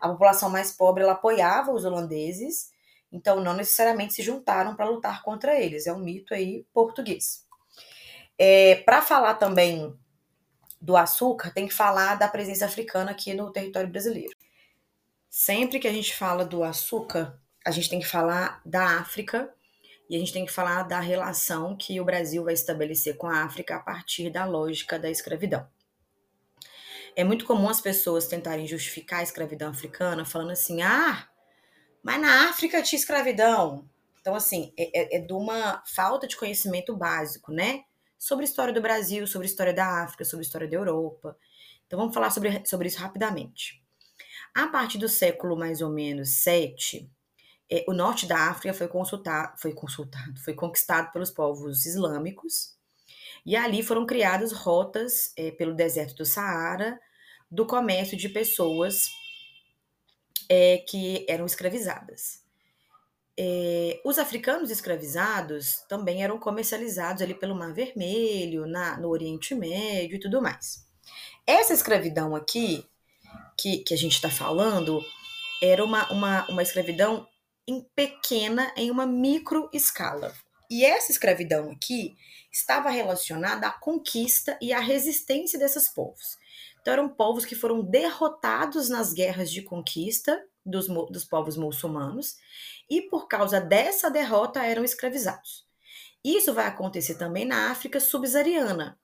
a 0.00 0.08
população 0.08 0.50
mais 0.50 0.72
pobre 0.72 1.02
ela 1.02 1.12
apoiava 1.12 1.72
os 1.72 1.84
holandeses, 1.84 2.70
então 3.10 3.40
não 3.40 3.54
necessariamente 3.54 4.14
se 4.14 4.22
juntaram 4.22 4.74
para 4.74 4.88
lutar 4.88 5.22
contra 5.22 5.58
eles. 5.58 5.86
É 5.86 5.92
um 5.92 5.98
mito 5.98 6.34
aí 6.34 6.66
português. 6.72 7.46
É, 8.38 8.76
para 8.76 9.02
falar 9.02 9.34
também 9.34 9.96
do 10.80 10.96
açúcar, 10.96 11.50
tem 11.50 11.66
que 11.66 11.74
falar 11.74 12.14
da 12.16 12.28
presença 12.28 12.66
africana 12.66 13.10
aqui 13.10 13.34
no 13.34 13.50
território 13.50 13.88
brasileiro. 13.88 14.32
Sempre 15.28 15.78
que 15.78 15.88
a 15.88 15.92
gente 15.92 16.14
fala 16.14 16.44
do 16.44 16.62
açúcar, 16.62 17.38
a 17.64 17.70
gente 17.70 17.90
tem 17.90 18.00
que 18.00 18.06
falar 18.06 18.62
da 18.64 19.00
África 19.00 19.52
e 20.08 20.16
a 20.16 20.18
gente 20.18 20.32
tem 20.32 20.46
que 20.46 20.52
falar 20.52 20.84
da 20.84 21.00
relação 21.00 21.76
que 21.76 22.00
o 22.00 22.04
Brasil 22.04 22.44
vai 22.44 22.54
estabelecer 22.54 23.16
com 23.16 23.26
a 23.26 23.42
África 23.42 23.76
a 23.76 23.80
partir 23.80 24.30
da 24.30 24.46
lógica 24.46 24.98
da 24.98 25.10
escravidão. 25.10 25.66
É 27.18 27.24
muito 27.24 27.44
comum 27.44 27.68
as 27.68 27.80
pessoas 27.80 28.28
tentarem 28.28 28.64
justificar 28.64 29.18
a 29.18 29.22
escravidão 29.24 29.70
africana 29.70 30.24
falando 30.24 30.52
assim: 30.52 30.82
ah, 30.82 31.28
mas 32.00 32.20
na 32.20 32.48
África 32.48 32.80
tinha 32.80 32.96
escravidão. 32.96 33.90
Então, 34.20 34.36
assim, 34.36 34.72
é, 34.78 35.16
é, 35.16 35.16
é 35.16 35.20
de 35.20 35.32
uma 35.32 35.82
falta 35.84 36.28
de 36.28 36.36
conhecimento 36.36 36.96
básico, 36.96 37.50
né? 37.50 37.82
Sobre 38.16 38.44
a 38.44 38.48
história 38.48 38.72
do 38.72 38.80
Brasil, 38.80 39.26
sobre 39.26 39.48
a 39.48 39.50
história 39.50 39.74
da 39.74 40.04
África, 40.04 40.24
sobre 40.24 40.44
a 40.44 40.46
história 40.46 40.68
da 40.68 40.76
Europa. 40.76 41.36
Então, 41.88 41.98
vamos 41.98 42.14
falar 42.14 42.30
sobre, 42.30 42.62
sobre 42.64 42.86
isso 42.86 43.00
rapidamente. 43.00 43.82
A 44.54 44.68
partir 44.68 44.98
do 44.98 45.08
século 45.08 45.56
mais 45.56 45.82
ou 45.82 45.90
menos 45.90 46.44
7, 46.44 47.10
é, 47.68 47.84
o 47.88 47.92
norte 47.92 48.26
da 48.26 48.48
África 48.48 48.72
foi, 48.72 48.86
consultar, 48.86 49.56
foi 49.58 49.74
consultado, 49.74 50.38
foi 50.38 50.54
conquistado 50.54 51.10
pelos 51.10 51.32
povos 51.32 51.84
islâmicos, 51.84 52.78
e 53.44 53.56
ali 53.56 53.82
foram 53.82 54.06
criadas 54.06 54.52
rotas 54.52 55.32
é, 55.36 55.50
pelo 55.50 55.74
deserto 55.74 56.14
do 56.14 56.24
Saara 56.24 56.96
do 57.50 57.66
comércio 57.66 58.16
de 58.16 58.28
pessoas 58.28 59.06
é, 60.48 60.78
que 60.78 61.24
eram 61.28 61.46
escravizadas. 61.46 62.42
É, 63.40 64.00
os 64.04 64.18
africanos 64.18 64.70
escravizados 64.70 65.84
também 65.88 66.24
eram 66.24 66.38
comercializados 66.38 67.22
ali 67.22 67.34
pelo 67.34 67.54
Mar 67.54 67.72
Vermelho, 67.72 68.66
na, 68.66 68.98
no 68.98 69.08
Oriente 69.08 69.54
Médio 69.54 70.16
e 70.16 70.20
tudo 70.20 70.42
mais. 70.42 70.86
Essa 71.46 71.72
escravidão 71.72 72.34
aqui, 72.34 72.84
que, 73.56 73.78
que 73.78 73.94
a 73.94 73.96
gente 73.96 74.14
está 74.14 74.28
falando, 74.28 75.00
era 75.62 75.84
uma, 75.84 76.10
uma, 76.10 76.46
uma 76.48 76.62
escravidão 76.62 77.26
em 77.66 77.80
pequena, 77.94 78.72
em 78.76 78.90
uma 78.90 79.06
micro 79.06 79.68
escala. 79.72 80.34
E 80.70 80.84
essa 80.84 81.12
escravidão 81.12 81.70
aqui 81.70 82.16
estava 82.50 82.90
relacionada 82.90 83.66
à 83.66 83.70
conquista 83.70 84.58
e 84.60 84.72
à 84.72 84.80
resistência 84.80 85.58
desses 85.58 85.88
povos. 85.88 86.37
Então, 86.88 86.94
eram 86.94 87.08
povos 87.10 87.44
que 87.44 87.54
foram 87.54 87.82
derrotados 87.82 88.88
nas 88.88 89.12
guerras 89.12 89.50
de 89.50 89.60
conquista 89.60 90.42
dos, 90.64 90.86
dos 90.86 91.22
povos 91.22 91.54
muçulmanos 91.54 92.38
e, 92.88 93.02
por 93.02 93.28
causa 93.28 93.60
dessa 93.60 94.10
derrota, 94.10 94.64
eram 94.64 94.82
escravizados. 94.82 95.66
Isso 96.24 96.54
vai 96.54 96.66
acontecer 96.66 97.16
também 97.16 97.44
na 97.44 97.70
África 97.70 98.00
subsaariana, 98.00 98.98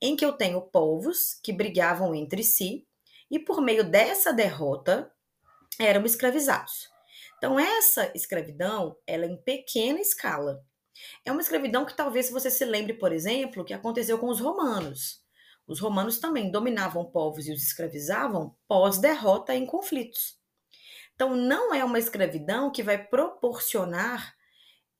em 0.00 0.16
que 0.16 0.24
eu 0.24 0.32
tenho 0.32 0.60
povos 0.62 1.38
que 1.44 1.52
brigavam 1.52 2.12
entre 2.12 2.42
si 2.42 2.88
e, 3.30 3.38
por 3.38 3.62
meio 3.62 3.88
dessa 3.88 4.32
derrota, 4.32 5.08
eram 5.78 6.04
escravizados. 6.04 6.90
Então, 7.38 7.56
essa 7.56 8.10
escravidão, 8.16 8.96
ela 9.06 9.26
é 9.26 9.28
em 9.28 9.36
pequena 9.36 10.00
escala. 10.00 10.60
É 11.24 11.30
uma 11.30 11.40
escravidão 11.40 11.84
que 11.84 11.96
talvez 11.96 12.30
você 12.30 12.50
se 12.50 12.64
lembre, 12.64 12.94
por 12.94 13.12
exemplo, 13.12 13.64
que 13.64 13.72
aconteceu 13.72 14.18
com 14.18 14.26
os 14.26 14.40
romanos. 14.40 15.21
Os 15.66 15.80
romanos 15.80 16.18
também 16.18 16.50
dominavam 16.50 17.04
povos 17.04 17.46
e 17.46 17.52
os 17.52 17.62
escravizavam 17.62 18.54
pós-derrota 18.66 19.54
em 19.54 19.64
conflitos. 19.64 20.38
Então, 21.14 21.36
não 21.36 21.74
é 21.74 21.84
uma 21.84 21.98
escravidão 21.98 22.70
que 22.70 22.82
vai 22.82 22.98
proporcionar 22.98 24.34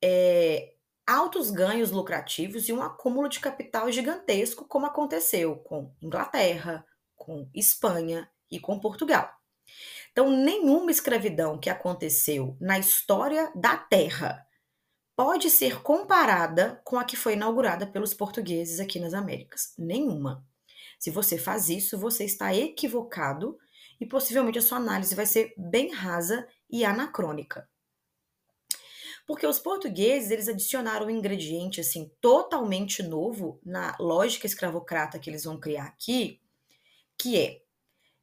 é, 0.02 0.74
altos 1.06 1.50
ganhos 1.50 1.90
lucrativos 1.90 2.68
e 2.68 2.72
um 2.72 2.82
acúmulo 2.82 3.28
de 3.28 3.40
capital 3.40 3.90
gigantesco, 3.90 4.66
como 4.66 4.86
aconteceu 4.86 5.56
com 5.56 5.94
Inglaterra, 6.00 6.84
com 7.16 7.48
Espanha 7.54 8.30
e 8.50 8.60
com 8.60 8.78
Portugal. 8.78 9.30
Então, 10.10 10.30
nenhuma 10.30 10.90
escravidão 10.90 11.58
que 11.58 11.70
aconteceu 11.70 12.56
na 12.60 12.78
história 12.78 13.50
da 13.54 13.76
Terra 13.76 14.46
pode 15.16 15.50
ser 15.50 15.82
comparada 15.82 16.80
com 16.84 16.98
a 16.98 17.04
que 17.04 17.16
foi 17.16 17.34
inaugurada 17.34 17.86
pelos 17.86 18.14
portugueses 18.14 18.80
aqui 18.80 18.98
nas 18.98 19.14
Américas. 19.14 19.74
Nenhuma. 19.78 20.44
Se 21.02 21.10
você 21.10 21.36
faz 21.36 21.68
isso, 21.68 21.98
você 21.98 22.24
está 22.24 22.54
equivocado 22.54 23.58
e 24.00 24.06
possivelmente 24.06 24.60
a 24.60 24.62
sua 24.62 24.78
análise 24.78 25.16
vai 25.16 25.26
ser 25.26 25.52
bem 25.58 25.92
rasa 25.92 26.46
e 26.70 26.84
anacrônica. 26.84 27.68
Porque 29.26 29.44
os 29.44 29.58
portugueses, 29.58 30.30
eles 30.30 30.46
adicionaram 30.46 31.06
um 31.06 31.10
ingrediente 31.10 31.80
assim 31.80 32.08
totalmente 32.20 33.02
novo 33.02 33.60
na 33.64 33.96
lógica 33.98 34.46
escravocrata 34.46 35.18
que 35.18 35.28
eles 35.28 35.42
vão 35.42 35.58
criar 35.58 35.86
aqui, 35.86 36.40
que 37.18 37.36
é 37.36 37.62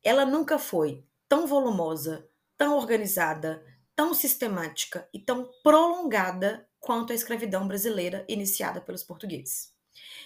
ela 0.02 0.26
nunca 0.26 0.58
foi 0.58 1.06
tão 1.28 1.46
volumosa, 1.46 2.30
tão 2.58 2.78
organizada, 2.78 3.62
tão 3.94 4.14
sistemática 4.14 5.06
e 5.14 5.20
tão 5.20 5.52
prolongada 5.62 6.66
quanto 6.80 7.12
a 7.12 7.16
escravidão 7.16 7.68
brasileira 7.68 8.24
iniciada 8.30 8.80
pelos 8.80 9.04
portugueses. 9.04 9.78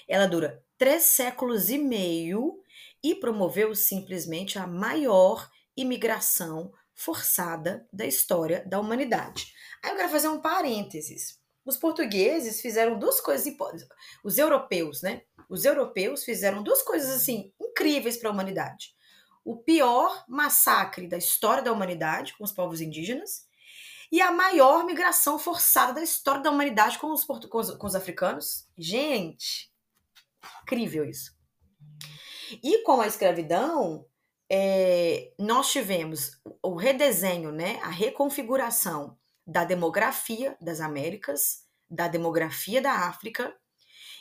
Ela 0.08 0.28
dura 0.28 0.64
três 0.78 1.04
séculos 1.04 1.70
e 1.70 1.78
meio 1.78 2.60
e 3.04 3.16
promoveu 3.16 3.76
simplesmente 3.76 4.58
a 4.58 4.68
maior 4.68 5.50
imigração 5.76 6.72
forçada 6.94 7.88
da 7.92 8.06
história 8.06 8.64
da 8.66 8.80
humanidade. 8.80 9.54
Aí 9.84 9.92
eu 9.92 9.98
quero 9.98 10.10
fazer 10.10 10.28
um 10.28 10.42
parênteses. 10.42 11.40
Os 11.66 11.78
portugueses 11.78 12.62
fizeram 12.62 13.00
duas 13.00 13.22
coisas 13.22 13.48
importantes. 13.48 13.88
Os 14.24 14.38
europeus, 14.38 15.02
né? 15.02 15.24
Os 15.50 15.66
europeus 15.66 16.24
fizeram 16.24 16.62
duas 16.62 16.82
coisas 16.82 17.10
assim 17.10 17.52
incríveis 17.60 18.18
para 18.18 18.30
a 18.30 18.34
humanidade. 18.34 18.94
O 19.46 19.58
pior 19.58 20.24
massacre 20.28 21.08
da 21.08 21.18
história 21.18 21.64
da 21.64 21.72
humanidade 21.72 22.36
com 22.38 22.44
os 22.44 22.52
povos 22.52 22.80
indígenas 22.80 23.46
e 24.12 24.22
a 24.22 24.32
maior 24.32 24.86
migração 24.86 25.40
forçada 25.40 25.94
da 25.94 26.04
história 26.04 26.42
da 26.42 26.52
humanidade 26.52 27.00
com 27.00 27.12
os, 27.12 27.24
com 27.26 27.58
os, 27.58 27.72
com 27.72 27.88
os 27.88 27.96
africanos. 27.96 28.68
Gente, 28.78 29.73
incrível 30.64 31.06
isso. 31.06 31.32
E 32.64 32.84
com 32.84 33.02
a 33.02 33.08
escravidão, 33.08 34.06
é, 34.52 35.34
nós 35.40 35.72
tivemos 35.72 36.40
o 36.62 36.76
redesenho, 36.76 37.52
né, 37.52 37.80
a 37.82 37.90
reconfiguração 37.90 39.18
da 39.46 39.66
demografia 39.66 40.56
das 40.62 40.80
Américas, 40.80 41.64
da 41.90 42.08
demografia 42.08 42.82
da 42.82 43.08
África, 43.08 43.54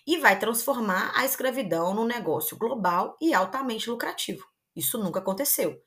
e 0.06 0.18
vai 0.18 0.38
transformar 0.38 1.12
a 1.14 1.24
escravidão 1.24 1.94
num 1.94 2.04
negócio 2.04 2.56
global 2.56 3.16
e 3.20 3.32
altamente 3.32 3.88
lucrativo. 3.88 4.44
Isso 4.74 4.98
nunca 4.98 5.20
aconteceu. 5.20 5.80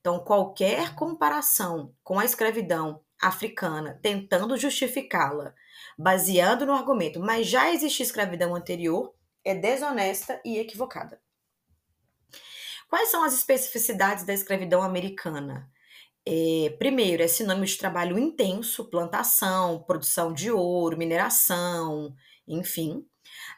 Então, 0.00 0.18
qualquer 0.24 0.94
comparação 0.94 1.94
com 2.02 2.18
a 2.18 2.24
escravidão 2.24 3.02
africana, 3.20 3.98
tentando 4.02 4.56
justificá-la, 4.56 5.54
baseando 5.98 6.64
no 6.64 6.72
argumento, 6.72 7.20
mas 7.20 7.46
já 7.46 7.70
existia 7.70 8.04
escravidão 8.04 8.54
anterior, 8.54 9.14
é 9.44 9.54
desonesta 9.54 10.40
e 10.44 10.58
equivocada. 10.58 11.20
Quais 12.88 13.08
são 13.08 13.22
as 13.22 13.34
especificidades 13.34 14.24
da 14.24 14.32
escravidão 14.32 14.82
americana? 14.82 15.70
É, 16.26 16.74
primeiro, 16.78 17.22
é 17.22 17.28
sinônimo 17.28 17.64
de 17.64 17.78
trabalho 17.78 18.18
intenso, 18.18 18.90
plantação, 18.90 19.82
produção 19.84 20.32
de 20.32 20.50
ouro, 20.50 20.98
mineração, 20.98 22.14
enfim. 22.46 23.06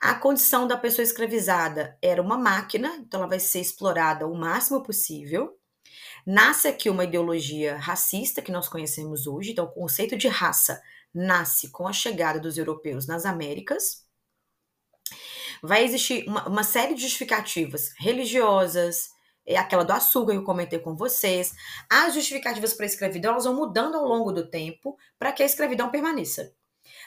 A 0.01 0.14
condição 0.14 0.66
da 0.66 0.77
pessoa 0.77 1.03
escravizada 1.03 1.99
era 2.03 2.21
uma 2.21 2.38
máquina, 2.38 2.97
então 2.97 3.21
ela 3.21 3.29
vai 3.29 3.40
ser 3.40 3.61
explorada 3.61 4.27
o 4.27 4.35
máximo 4.35 4.83
possível. 4.83 5.59
Nasce 6.27 6.68
aqui 6.68 6.88
uma 6.88 7.05
ideologia 7.05 7.77
racista 7.77 8.42
que 8.42 8.53
nós 8.53 8.68
conhecemos 8.68 9.27
hoje, 9.27 9.53
então 9.53 9.64
o 9.64 9.73
conceito 9.73 10.16
de 10.16 10.29
raça 10.29 10.81
nasce 11.12 11.71
com 11.71 11.88
a 11.88 11.92
chegada 11.92 12.38
dos 12.38 12.57
europeus 12.57 13.07
nas 13.07 13.25
Américas. 13.25 14.07
Vai 15.62 15.85
existir 15.85 16.29
uma, 16.29 16.48
uma 16.48 16.64
série 16.64 16.94
de 16.94 17.03
justificativas 17.03 17.92
religiosas, 17.98 19.11
é 19.46 19.57
aquela 19.57 19.85
do 19.85 19.92
açúcar 19.92 20.33
que 20.33 20.38
eu 20.38 20.44
comentei 20.44 20.79
com 20.79 20.96
vocês. 20.96 21.53
As 21.90 22.14
justificativas 22.14 22.75
para 22.75 22.85
a 22.85 22.88
escravidão 22.88 23.33
elas 23.33 23.44
vão 23.44 23.55
mudando 23.55 23.96
ao 23.96 24.05
longo 24.05 24.33
do 24.33 24.48
tempo 24.48 24.96
para 25.18 25.33
que 25.33 25.42
a 25.42 25.46
escravidão 25.46 25.90
permaneça. 25.90 26.53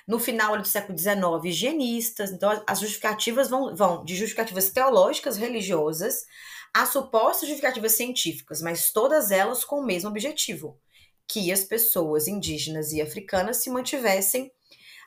No 0.08 0.20
final 0.20 0.58
do 0.58 0.68
século 0.68 0.98
XIX, 0.98 1.16
higienistas, 1.44 2.32
então 2.32 2.64
as 2.68 2.80
justificativas 2.80 3.50
vão, 3.50 3.76
vão 3.76 4.06
de 4.06 4.16
justificativas 4.16 4.70
teológicas, 4.70 5.38
religiosas, 5.38 6.26
a 6.74 6.86
supostas 6.86 7.50
justificativas 7.50 7.94
científicas, 7.94 8.62
mas 8.62 8.92
todas 8.92 9.32
elas 9.32 9.66
com 9.66 9.80
o 9.80 9.86
mesmo 9.86 10.10
objetivo, 10.10 10.80
que 11.28 11.52
as 11.52 11.64
pessoas 11.64 12.28
indígenas 12.28 12.92
e 12.92 13.02
africanas 13.02 13.58
se 13.58 13.70
mantivessem 13.70 14.52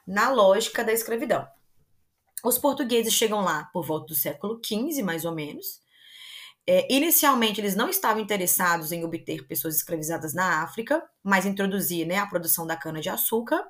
na 0.07 0.31
lógica 0.31 0.83
da 0.83 0.93
escravidão. 0.93 1.47
Os 2.45 2.59
portugueses 2.59 3.13
chegam 3.13 3.41
lá 3.41 3.65
por 3.73 3.85
volta 3.85 4.07
do 4.07 4.15
século 4.15 4.61
XV, 4.65 5.03
mais 5.03 5.25
ou 5.25 5.33
menos, 5.33 5.81
é, 6.71 6.87
inicialmente, 6.93 7.63
eles 7.63 7.75
não 7.75 7.89
estavam 7.89 8.23
interessados 8.23 8.93
em 8.93 9.03
obter 9.03 9.47
pessoas 9.47 9.75
escravizadas 9.77 10.35
na 10.35 10.63
África, 10.63 11.03
mas 11.25 11.47
introduzir 11.47 12.07
né, 12.07 12.19
a 12.19 12.27
produção 12.27 12.67
da 12.67 12.77
cana-de-açúcar. 12.77 13.67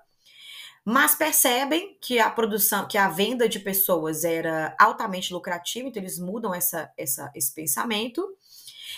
Mas 0.84 1.14
percebem 1.14 1.96
que 2.02 2.18
a 2.18 2.28
produção, 2.28 2.88
que 2.88 2.98
a 2.98 3.08
venda 3.08 3.48
de 3.48 3.60
pessoas 3.60 4.24
era 4.24 4.74
altamente 4.80 5.32
lucrativa, 5.32 5.86
então 5.86 6.02
eles 6.02 6.18
mudam 6.18 6.52
essa, 6.52 6.92
essa, 6.98 7.30
esse 7.36 7.54
pensamento. 7.54 8.26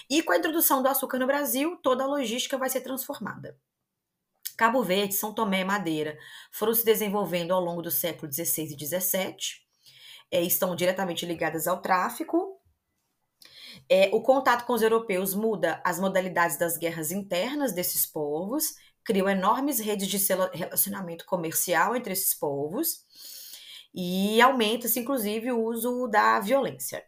E 0.08 0.22
com 0.22 0.32
a 0.32 0.38
introdução 0.38 0.82
do 0.82 0.88
açúcar 0.88 1.18
no 1.18 1.26
Brasil, 1.26 1.76
toda 1.82 2.02
a 2.02 2.06
logística 2.06 2.56
vai 2.56 2.70
ser 2.70 2.80
transformada. 2.80 3.54
Cabo 4.60 4.82
Verde, 4.82 5.14
São 5.14 5.32
Tomé 5.32 5.60
e 5.60 5.64
Madeira 5.64 6.18
foram 6.52 6.74
se 6.74 6.84
desenvolvendo 6.84 7.54
ao 7.54 7.64
longo 7.64 7.80
do 7.80 7.90
século 7.90 8.30
XVI 8.30 8.64
e 8.64 8.86
XVII, 8.86 9.34
é, 10.30 10.42
estão 10.42 10.76
diretamente 10.76 11.24
ligadas 11.24 11.66
ao 11.66 11.80
tráfico, 11.80 12.60
é, 13.88 14.10
o 14.12 14.20
contato 14.20 14.66
com 14.66 14.74
os 14.74 14.82
europeus 14.82 15.34
muda 15.34 15.80
as 15.82 15.98
modalidades 15.98 16.58
das 16.58 16.76
guerras 16.76 17.10
internas 17.10 17.72
desses 17.72 18.04
povos, 18.04 18.74
criam 19.02 19.30
enormes 19.30 19.80
redes 19.80 20.06
de 20.06 20.18
relacionamento 20.52 21.24
comercial 21.24 21.96
entre 21.96 22.12
esses 22.12 22.34
povos 22.34 23.06
e 23.94 24.42
aumenta-se, 24.42 25.00
inclusive, 25.00 25.50
o 25.52 25.64
uso 25.64 26.06
da 26.06 26.38
violência. 26.38 27.02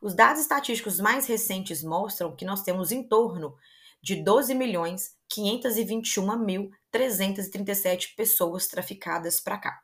Os 0.00 0.14
dados 0.14 0.40
estatísticos 0.40 1.00
mais 1.00 1.26
recentes 1.26 1.82
mostram 1.82 2.36
que 2.36 2.44
nós 2.44 2.62
temos 2.62 2.92
em 2.92 3.02
torno 3.02 3.56
de 4.02 4.16
12 4.16 4.54
milhões 4.54 5.14
521 5.28 6.36
mil 6.38 6.70
337 6.90 8.14
pessoas 8.14 8.66
traficadas 8.66 9.40
para 9.40 9.58
cá. 9.58 9.80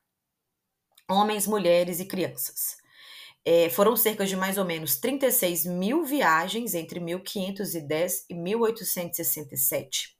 Homens, 1.08 1.46
mulheres 1.46 2.00
e 2.00 2.04
crianças. 2.04 2.76
É, 3.44 3.70
foram 3.70 3.96
cerca 3.96 4.26
de 4.26 4.36
mais 4.36 4.58
ou 4.58 4.64
menos 4.64 4.96
36 4.96 5.64
mil 5.64 6.04
viagens 6.04 6.74
entre 6.74 7.00
1510 7.00 8.26
e 8.28 8.34
1867. 8.34 10.18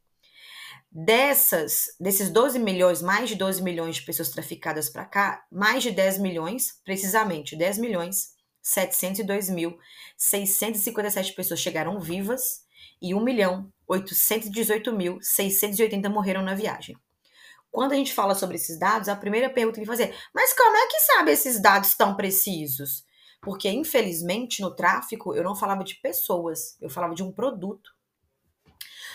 Dessas, 0.90 1.88
desses 2.00 2.30
12 2.30 2.58
milhões, 2.58 3.02
mais 3.02 3.28
de 3.28 3.34
12 3.34 3.62
milhões 3.62 3.96
de 3.96 4.02
pessoas 4.02 4.30
traficadas 4.30 4.88
para 4.88 5.04
cá, 5.04 5.44
mais 5.52 5.82
de 5.82 5.90
10 5.90 6.18
milhões, 6.18 6.80
precisamente 6.82 7.54
10 7.54 7.76
milhões, 7.76 8.30
702 8.62 9.50
mil, 9.50 9.78
657 10.16 11.34
pessoas 11.34 11.61
chegaram 11.61 12.00
vivas 12.00 12.66
e 13.00 13.14
1 13.14 13.20
milhão, 13.20 13.72
818 13.87 14.92
mil, 14.92 15.18
680 15.20 16.08
morreram 16.08 16.42
na 16.42 16.54
viagem. 16.54 16.96
Quando 17.70 17.92
a 17.92 17.96
gente 17.96 18.12
fala 18.12 18.34
sobre 18.34 18.56
esses 18.56 18.78
dados, 18.78 19.08
a 19.08 19.16
primeira 19.16 19.50
pergunta 19.50 19.80
que 19.80 19.87
fazer, 19.87 20.14
mas 20.34 20.52
como 20.54 20.76
é 20.76 20.87
que 20.87 21.00
sabe 21.00 21.32
esses 21.32 21.61
dados 21.61 21.94
tão 21.94 22.16
precisos? 22.16 23.04
Porque, 23.40 23.68
infelizmente, 23.68 24.61
no 24.61 24.74
tráfico, 24.74 25.34
eu 25.34 25.44
não 25.44 25.54
falava 25.54 25.84
de 25.84 25.94
pessoas, 25.96 26.76
eu 26.80 26.90
falava 26.90 27.14
de 27.14 27.22
um 27.22 27.30
produto. 27.30 27.90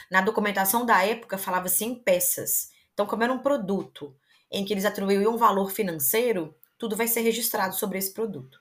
Na 0.09 0.21
documentação 0.21 0.85
da 0.85 1.03
época, 1.03 1.37
falava-se 1.37 1.83
em 1.83 1.95
peças. 1.95 2.69
Então, 2.93 3.05
como 3.05 3.23
era 3.23 3.33
um 3.33 3.39
produto 3.39 4.15
em 4.51 4.63
que 4.63 4.73
eles 4.73 4.85
atribuíam 4.85 5.33
um 5.33 5.37
valor 5.37 5.71
financeiro, 5.71 6.55
tudo 6.77 6.95
vai 6.95 7.07
ser 7.07 7.21
registrado 7.21 7.75
sobre 7.75 7.97
esse 7.97 8.13
produto. 8.13 8.59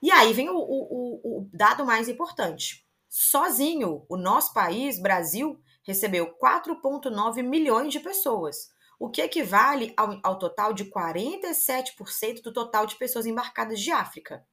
E 0.00 0.10
aí 0.10 0.32
vem 0.32 0.48
o, 0.48 0.56
o, 0.56 1.40
o 1.40 1.50
dado 1.52 1.84
mais 1.84 2.08
importante. 2.08 2.87
Sozinho, 3.08 4.04
o 4.08 4.16
nosso 4.16 4.52
país, 4.52 5.00
Brasil, 5.00 5.60
recebeu 5.82 6.36
4,9 6.36 7.42
milhões 7.42 7.92
de 7.92 8.00
pessoas, 8.00 8.68
o 8.98 9.08
que 9.08 9.22
equivale 9.22 9.94
ao, 9.96 10.20
ao 10.22 10.38
total 10.38 10.74
de 10.74 10.84
47% 10.84 12.42
do 12.42 12.52
total 12.52 12.84
de 12.84 12.96
pessoas 12.96 13.24
embarcadas 13.24 13.80
de 13.80 13.90
África. 13.90 14.46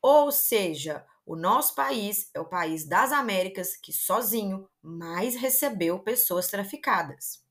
Ou 0.00 0.30
seja, 0.30 1.04
o 1.24 1.34
nosso 1.34 1.74
país 1.74 2.30
é 2.32 2.38
o 2.38 2.48
país 2.48 2.86
das 2.86 3.10
Américas 3.10 3.76
que 3.76 3.92
sozinho 3.92 4.68
mais 4.80 5.34
recebeu 5.34 5.98
pessoas 5.98 6.46
traficadas. 6.48 7.44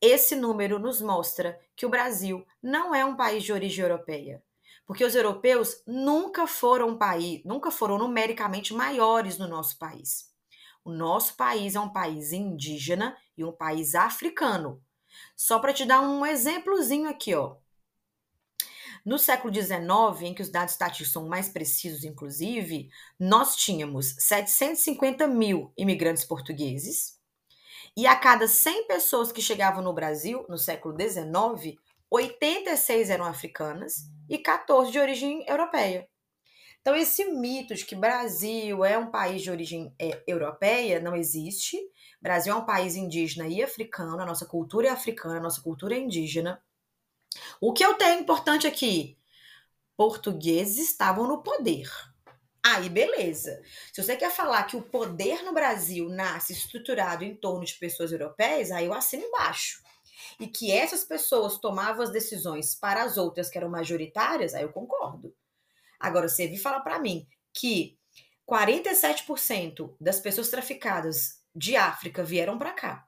Esse 0.00 0.34
número 0.34 0.78
nos 0.78 1.02
mostra 1.02 1.60
que 1.76 1.84
o 1.84 1.90
Brasil 1.90 2.46
não 2.62 2.94
é 2.94 3.04
um 3.04 3.16
país 3.16 3.42
de 3.42 3.52
origem 3.52 3.82
europeia, 3.82 4.42
porque 4.86 5.04
os 5.04 5.14
europeus 5.14 5.82
nunca 5.86 6.46
foram 6.46 6.90
um 6.90 6.98
país, 6.98 7.42
nunca 7.44 7.70
foram 7.70 7.98
numericamente 7.98 8.74
maiores 8.74 9.38
no 9.38 9.48
nosso 9.48 9.78
país. 9.78 10.32
O 10.84 10.92
nosso 10.92 11.36
país 11.36 11.74
é 11.74 11.80
um 11.80 11.92
país 11.92 12.32
indígena 12.32 13.16
e 13.36 13.44
um 13.44 13.52
país 13.52 13.94
africano. 13.94 14.82
Só 15.34 15.58
para 15.58 15.72
te 15.72 15.86
dar 15.86 16.00
um 16.00 16.26
exemplozinho 16.26 17.08
aqui, 17.08 17.34
ó. 17.34 17.56
No 19.04 19.18
século 19.18 19.52
XIX, 19.52 20.22
em 20.22 20.34
que 20.34 20.42
os 20.42 20.48
dados 20.48 20.72
estatísticos 20.72 21.12
são 21.12 21.28
mais 21.28 21.48
precisos, 21.48 22.04
inclusive, 22.04 22.90
nós 23.18 23.54
tínhamos 23.54 24.14
750 24.18 25.26
mil 25.26 25.72
imigrantes 25.76 26.24
portugueses, 26.24 27.18
e 27.96 28.06
a 28.06 28.16
cada 28.16 28.48
100 28.48 28.88
pessoas 28.88 29.30
que 29.30 29.40
chegavam 29.40 29.82
no 29.82 29.92
Brasil, 29.92 30.44
no 30.48 30.58
século 30.58 30.96
XIX, 30.98 31.78
86 32.14 33.10
eram 33.10 33.24
africanas 33.24 34.10
e 34.28 34.38
14 34.38 34.92
de 34.92 34.98
origem 34.98 35.44
europeia. 35.48 36.08
Então, 36.80 36.94
esse 36.94 37.24
mito 37.24 37.74
de 37.74 37.84
que 37.84 37.96
Brasil 37.96 38.84
é 38.84 38.96
um 38.96 39.10
país 39.10 39.42
de 39.42 39.50
origem 39.50 39.94
é, 39.98 40.22
europeia 40.26 41.00
não 41.00 41.16
existe. 41.16 41.78
Brasil 42.20 42.52
é 42.52 42.56
um 42.56 42.66
país 42.66 42.94
indígena 42.94 43.48
e 43.48 43.62
africano, 43.62 44.20
a 44.20 44.26
nossa 44.26 44.46
cultura 44.46 44.88
é 44.88 44.90
africana, 44.90 45.38
a 45.38 45.42
nossa 45.42 45.60
cultura 45.60 45.94
é 45.94 45.98
indígena. 45.98 46.62
O 47.60 47.72
que 47.72 47.84
eu 47.84 47.94
tenho 47.94 48.20
importante 48.20 48.66
aqui? 48.66 49.18
portugueses 49.96 50.90
estavam 50.90 51.26
no 51.26 51.42
poder. 51.42 51.88
Aí, 52.64 52.88
beleza. 52.88 53.62
Se 53.92 54.02
você 54.02 54.16
quer 54.16 54.30
falar 54.30 54.64
que 54.64 54.76
o 54.76 54.82
poder 54.82 55.42
no 55.42 55.52
Brasil 55.52 56.08
nasce 56.08 56.52
estruturado 56.52 57.24
em 57.24 57.34
torno 57.34 57.64
de 57.64 57.74
pessoas 57.74 58.10
europeias, 58.10 58.70
aí 58.70 58.86
eu 58.86 58.94
assino 58.94 59.22
embaixo. 59.22 59.82
E 60.38 60.46
que 60.46 60.72
essas 60.72 61.04
pessoas 61.04 61.58
tomavam 61.58 62.02
as 62.02 62.10
decisões 62.10 62.74
para 62.74 63.02
as 63.02 63.16
outras 63.16 63.48
que 63.48 63.58
eram 63.58 63.68
majoritárias, 63.68 64.54
aí 64.54 64.62
eu 64.62 64.72
concordo. 64.72 65.34
Agora, 65.98 66.28
você 66.28 66.46
vir 66.46 66.58
falar 66.58 66.80
para 66.80 66.98
mim 66.98 67.26
que 67.52 67.98
47% 68.48 69.94
das 70.00 70.20
pessoas 70.20 70.48
traficadas 70.48 71.40
de 71.54 71.76
África 71.76 72.22
vieram 72.22 72.58
para 72.58 72.72
cá 72.72 73.06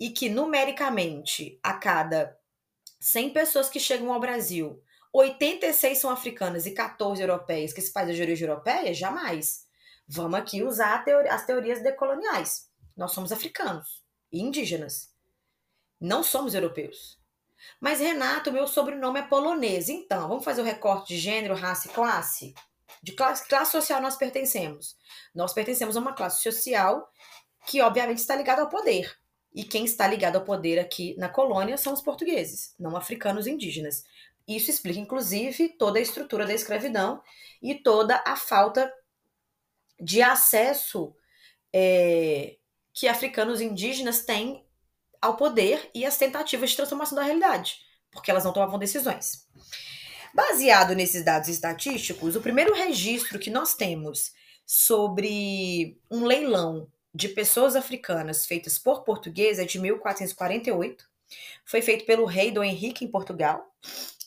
e 0.00 0.10
que 0.10 0.28
numericamente 0.28 1.60
a 1.62 1.74
cada 1.74 2.36
100 3.00 3.32
pessoas 3.32 3.68
que 3.68 3.78
chegam 3.78 4.12
ao 4.12 4.20
Brasil, 4.20 4.82
86 5.12 5.98
são 5.98 6.10
africanas 6.10 6.66
e 6.66 6.72
14 6.72 7.20
europeias, 7.20 7.72
que 7.72 7.80
esse 7.80 7.92
país 7.92 8.10
é 8.10 8.12
de 8.14 8.22
origem 8.22 8.48
europeia, 8.48 8.94
jamais. 8.94 9.66
Vamos 10.08 10.38
aqui 10.38 10.62
usar 10.62 11.04
teori 11.04 11.28
as 11.28 11.44
teorias 11.44 11.82
decoloniais. 11.82 12.68
Nós 12.96 13.12
somos 13.12 13.30
africanos 13.30 14.02
e 14.32 14.40
indígenas. 14.40 15.11
Não 16.02 16.24
somos 16.24 16.52
europeus. 16.52 17.16
Mas, 17.80 18.00
Renato, 18.00 18.50
meu 18.50 18.66
sobrenome 18.66 19.20
é 19.20 19.22
polonês. 19.22 19.88
Então, 19.88 20.28
vamos 20.28 20.44
fazer 20.44 20.60
o 20.60 20.64
recorte 20.64 21.14
de 21.14 21.20
gênero, 21.20 21.54
raça 21.54 21.86
e 21.86 21.92
classe? 21.92 22.54
De 23.00 23.12
classe, 23.12 23.46
classe 23.48 23.70
social 23.70 24.02
nós 24.02 24.16
pertencemos. 24.16 24.96
Nós 25.32 25.52
pertencemos 25.52 25.96
a 25.96 26.00
uma 26.00 26.12
classe 26.12 26.42
social 26.42 27.08
que, 27.68 27.80
obviamente, 27.80 28.18
está 28.18 28.34
ligada 28.34 28.62
ao 28.62 28.68
poder. 28.68 29.16
E 29.54 29.62
quem 29.62 29.84
está 29.84 30.08
ligado 30.08 30.36
ao 30.36 30.44
poder 30.44 30.80
aqui 30.80 31.14
na 31.18 31.28
colônia 31.28 31.78
são 31.78 31.92
os 31.92 32.02
portugueses, 32.02 32.74
não 32.80 32.96
africanos 32.96 33.46
indígenas. 33.46 34.02
Isso 34.48 34.70
explica, 34.70 34.98
inclusive, 34.98 35.68
toda 35.78 36.00
a 36.00 36.02
estrutura 36.02 36.44
da 36.44 36.52
escravidão 36.52 37.22
e 37.62 37.76
toda 37.76 38.20
a 38.26 38.34
falta 38.34 38.92
de 40.00 40.20
acesso 40.20 41.14
é, 41.72 42.56
que 42.92 43.06
africanos 43.06 43.60
indígenas 43.60 44.24
têm 44.24 44.66
ao 45.22 45.36
poder 45.36 45.88
e 45.94 46.04
as 46.04 46.18
tentativas 46.18 46.70
de 46.70 46.76
transformação 46.76 47.16
da 47.16 47.22
realidade, 47.22 47.78
porque 48.10 48.30
elas 48.30 48.44
não 48.44 48.52
tomavam 48.52 48.78
decisões. 48.78 49.46
Baseado 50.34 50.94
nesses 50.94 51.24
dados 51.24 51.48
estatísticos, 51.48 52.36
o 52.36 52.42
primeiro 52.42 52.74
registro 52.74 53.38
que 53.38 53.50
nós 53.50 53.74
temos 53.74 54.32
sobre 54.66 55.98
um 56.10 56.24
leilão 56.24 56.90
de 57.14 57.28
pessoas 57.28 57.76
africanas 57.76 58.44
feitas 58.44 58.78
por 58.78 59.04
portugueses 59.04 59.58
é 59.58 59.64
de 59.64 59.78
1448. 59.78 61.04
Foi 61.64 61.80
feito 61.80 62.04
pelo 62.04 62.24
rei 62.24 62.50
Dom 62.50 62.64
Henrique 62.64 63.04
em 63.04 63.08
Portugal 63.08 63.72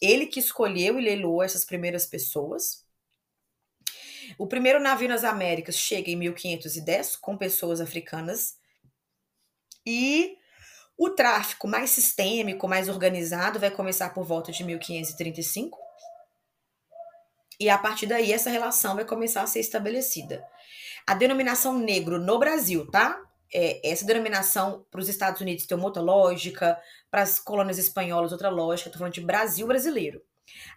ele 0.02 0.26
que 0.26 0.40
escolheu 0.40 1.00
e 1.00 1.04
leiloou 1.04 1.42
essas 1.42 1.66
primeiras 1.66 2.06
pessoas. 2.06 2.86
O 4.38 4.48
primeiro 4.48 4.80
navio 4.80 5.08
nas 5.08 5.24
Américas 5.24 5.78
chega 5.78 6.10
em 6.10 6.16
1510 6.16 7.16
com 7.18 7.38
pessoas 7.38 7.80
africanas. 7.80 8.58
E 9.86 10.38
o 10.98 11.10
tráfico 11.10 11.68
mais 11.68 11.90
sistêmico, 11.90 12.68
mais 12.68 12.90
organizado, 12.90 13.60
vai 13.60 13.72
começar 13.72 14.14
por 14.14 14.24
volta 14.24 14.52
de 14.52 14.64
1535. 14.64 15.78
E 17.60 17.70
a 17.70 17.78
partir 17.78 18.06
daí, 18.06 18.32
essa 18.32 18.50
relação 18.50 18.96
vai 18.96 19.06
começar 19.06 19.42
a 19.42 19.48
ser 19.48 19.60
estabelecida. 19.60 20.46
A 21.08 21.14
denominação 21.14 21.78
negro 21.78 22.20
no 22.20 22.40
Brasil, 22.40 22.90
tá? 22.90 23.22
é, 23.54 23.90
essa 23.90 24.06
denominação 24.06 24.86
para 24.92 25.00
os 25.00 25.08
Estados 25.08 25.40
Unidos 25.40 25.66
tem 25.66 25.78
uma 25.78 25.88
outra 25.88 26.02
lógica, 26.02 26.78
para 27.10 27.22
as 27.22 27.40
colônias 27.40 27.78
espanholas 27.78 28.34
outra 28.34 28.50
lógica, 28.50 28.90
estou 28.90 29.00
falando 29.00 29.14
de 29.14 29.22
Brasil 29.22 29.66
brasileiro. 29.66 30.22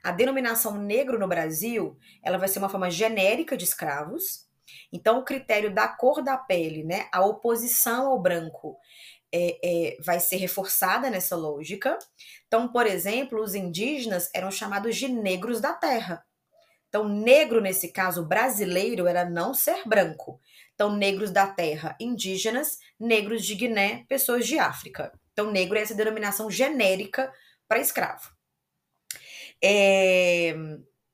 A 0.03 0.13
denominação 0.13 0.77
negro 0.77 1.19
no 1.19 1.27
Brasil, 1.27 1.99
ela 2.23 2.39
vai 2.39 2.49
ser 2.49 2.61
uma 2.61 2.69
forma 2.69 2.89
genérica 2.89 3.57
de 3.57 3.65
escravos. 3.65 4.47
Então, 4.93 5.19
o 5.19 5.25
critério 5.25 5.75
da 5.75 5.89
cor 5.89 6.23
da 6.23 6.37
pele, 6.37 6.85
né, 6.85 7.09
a 7.13 7.25
oposição 7.25 8.09
ao 8.09 8.21
branco, 8.21 8.79
é, 9.33 9.59
é, 9.63 9.97
vai 10.01 10.21
ser 10.21 10.37
reforçada 10.37 11.11
nessa 11.11 11.37
lógica. 11.37 11.99
Então, 12.47 12.69
por 12.69 12.87
exemplo, 12.87 13.43
os 13.43 13.55
indígenas 13.55 14.31
eram 14.35 14.51
chamados 14.51 14.97
de 14.97 15.09
negros 15.09 15.61
da 15.61 15.73
terra. 15.73 16.25
Então, 16.89 17.07
negro, 17.07 17.61
nesse 17.61 17.89
caso, 17.89 18.25
brasileiro, 18.25 19.07
era 19.07 19.25
não 19.25 19.53
ser 19.53 19.83
branco. 19.87 20.41
Então, 20.75 20.97
negros 20.97 21.31
da 21.31 21.47
terra, 21.47 21.97
indígenas, 22.01 22.79
negros 22.99 23.45
de 23.45 23.55
Guiné, 23.55 24.07
pessoas 24.09 24.47
de 24.47 24.59
África. 24.59 25.13
Então, 25.33 25.51
negro 25.51 25.77
é 25.77 25.83
essa 25.83 25.95
denominação 25.95 26.51
genérica 26.51 27.33
para 27.69 27.81
escravo. 27.81 28.31
É, 29.63 30.55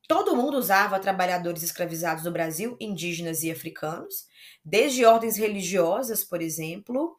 todo 0.06 0.36
mundo 0.36 0.56
usava 0.58 1.00
trabalhadores 1.00 1.62
escravizados 1.62 2.24
no 2.24 2.30
Brasil, 2.30 2.76
indígenas 2.78 3.42
e 3.42 3.50
africanos, 3.50 4.26
desde 4.64 5.04
ordens 5.04 5.36
religiosas, 5.36 6.22
por 6.22 6.40
exemplo, 6.40 7.18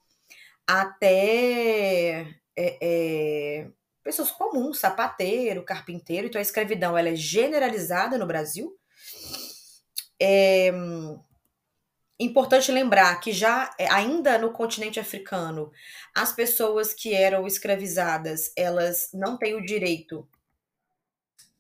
até 0.68 2.28
é, 2.56 2.78
é, 2.82 3.68
pessoas 4.04 4.32
comuns, 4.32 4.80
sapateiro, 4.80 5.64
carpinteiro. 5.64 6.28
Então, 6.28 6.40
a 6.40 6.42
escravidão 6.42 6.98
ela 6.98 7.10
é 7.10 7.16
generalizada 7.16 8.18
no 8.18 8.26
Brasil. 8.26 8.76
É, 10.22 10.72
Importante 12.18 12.72
lembrar 12.72 13.20
que 13.20 13.34
já 13.34 13.76
ainda 13.90 14.38
no 14.38 14.54
continente 14.54 15.02
africano, 15.02 15.70
as 16.16 16.32
pessoas 16.32 16.94
que 16.94 17.14
eram 17.14 17.46
escravizadas, 17.46 18.54
elas 18.56 19.10
não 19.14 19.38
têm 19.38 19.54
o 19.54 19.66
direito 19.66 20.26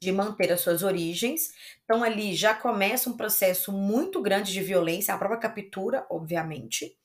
de 0.01 0.13
manter 0.13 0.53
as 0.53 0.61
suas 0.61 0.81
origens. 0.81 1.51
Então 1.83 2.01
ali 2.01 2.33
já 2.33 2.53
começa 2.53 3.09
um 3.09 3.17
processo 3.17 3.73
muito 3.73 4.21
grande 4.21 4.53
de 4.53 4.61
violência, 4.61 5.13
a 5.13 5.17
própria 5.17 5.39
captura, 5.41 6.05
obviamente. 6.09 6.97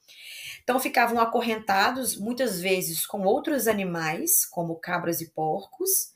Então 0.63 0.79
ficavam 0.79 1.21
acorrentados 1.21 2.17
muitas 2.17 2.61
vezes 2.61 3.07
com 3.07 3.23
outros 3.23 3.67
animais, 3.67 4.45
como 4.47 4.77
cabras 4.77 5.21
e 5.21 5.31
porcos, 5.31 6.13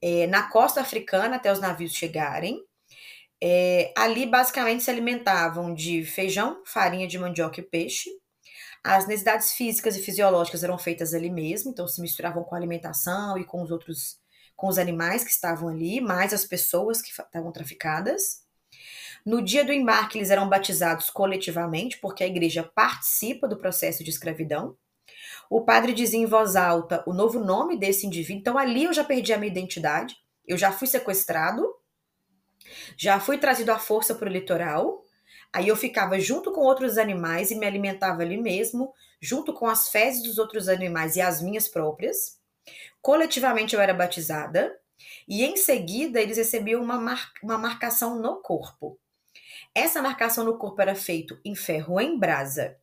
é, 0.00 0.26
na 0.26 0.44
costa 0.48 0.80
africana 0.80 1.36
até 1.36 1.52
os 1.52 1.60
navios 1.60 1.92
chegarem. 1.92 2.62
É, 3.42 3.92
ali 3.96 4.26
basicamente 4.26 4.84
se 4.84 4.90
alimentavam 4.90 5.72
de 5.72 6.04
feijão, 6.04 6.62
farinha 6.66 7.06
de 7.06 7.18
mandioca 7.18 7.60
e 7.60 7.62
peixe. 7.62 8.10
As 8.82 9.06
necessidades 9.06 9.52
físicas 9.52 9.96
e 9.96 10.02
fisiológicas 10.02 10.64
eram 10.64 10.78
feitas 10.78 11.12
ali 11.12 11.30
mesmo, 11.30 11.70
então 11.70 11.86
se 11.86 12.00
misturavam 12.00 12.42
com 12.42 12.54
a 12.54 12.58
alimentação 12.58 13.36
e 13.36 13.44
com 13.44 13.62
os 13.62 13.70
outros, 13.70 14.18
com 14.56 14.68
os 14.68 14.78
animais 14.78 15.22
que 15.22 15.30
estavam 15.30 15.68
ali, 15.68 16.00
mais 16.00 16.32
as 16.32 16.44
pessoas 16.46 17.02
que 17.02 17.10
estavam 17.10 17.52
traficadas. 17.52 18.42
No 19.24 19.42
dia 19.42 19.64
do 19.64 19.72
embarque, 19.72 20.18
eles 20.18 20.30
eram 20.30 20.48
batizados 20.48 21.10
coletivamente, 21.10 21.98
porque 21.98 22.24
a 22.24 22.26
igreja 22.26 22.62
participa 22.62 23.46
do 23.46 23.56
processo 23.56 24.02
de 24.02 24.10
escravidão. 24.10 24.76
O 25.48 25.62
padre 25.62 25.92
dizia 25.92 26.20
em 26.20 26.26
voz 26.26 26.56
alta 26.56 27.02
o 27.06 27.12
novo 27.12 27.38
nome 27.38 27.76
desse 27.76 28.06
indivíduo, 28.06 28.40
então 28.40 28.56
ali 28.56 28.84
eu 28.84 28.92
já 28.92 29.04
perdi 29.04 29.32
a 29.32 29.38
minha 29.38 29.50
identidade, 29.50 30.16
eu 30.46 30.56
já 30.56 30.70
fui 30.70 30.86
sequestrado 30.86 31.66
já 32.96 33.18
fui 33.18 33.38
trazido 33.38 33.70
à 33.70 33.78
força 33.78 34.14
para 34.14 34.28
o 34.28 34.32
litoral. 34.32 35.02
Aí 35.52 35.68
eu 35.68 35.76
ficava 35.76 36.18
junto 36.18 36.52
com 36.52 36.60
outros 36.60 36.98
animais 36.98 37.50
e 37.50 37.56
me 37.56 37.66
alimentava 37.66 38.22
ali 38.22 38.36
mesmo, 38.36 38.92
junto 39.20 39.52
com 39.52 39.66
as 39.66 39.88
fezes 39.88 40.22
dos 40.22 40.38
outros 40.38 40.68
animais 40.68 41.16
e 41.16 41.20
as 41.20 41.42
minhas 41.42 41.68
próprias. 41.68 42.38
Coletivamente 43.02 43.74
eu 43.74 43.80
era 43.80 43.94
batizada 43.94 44.76
e 45.26 45.44
em 45.44 45.56
seguida 45.56 46.20
eles 46.20 46.36
recebiam 46.36 46.82
uma, 46.82 47.00
mar 47.00 47.32
uma 47.42 47.58
marcação 47.58 48.20
no 48.20 48.36
corpo. 48.36 48.99
Essa 49.74 50.02
marcação 50.02 50.44
no 50.44 50.58
corpo 50.58 50.82
era 50.82 50.94
feita 50.94 51.38
em 51.44 51.54
ferro 51.54 52.00
em 52.00 52.18
brasa. 52.18 52.76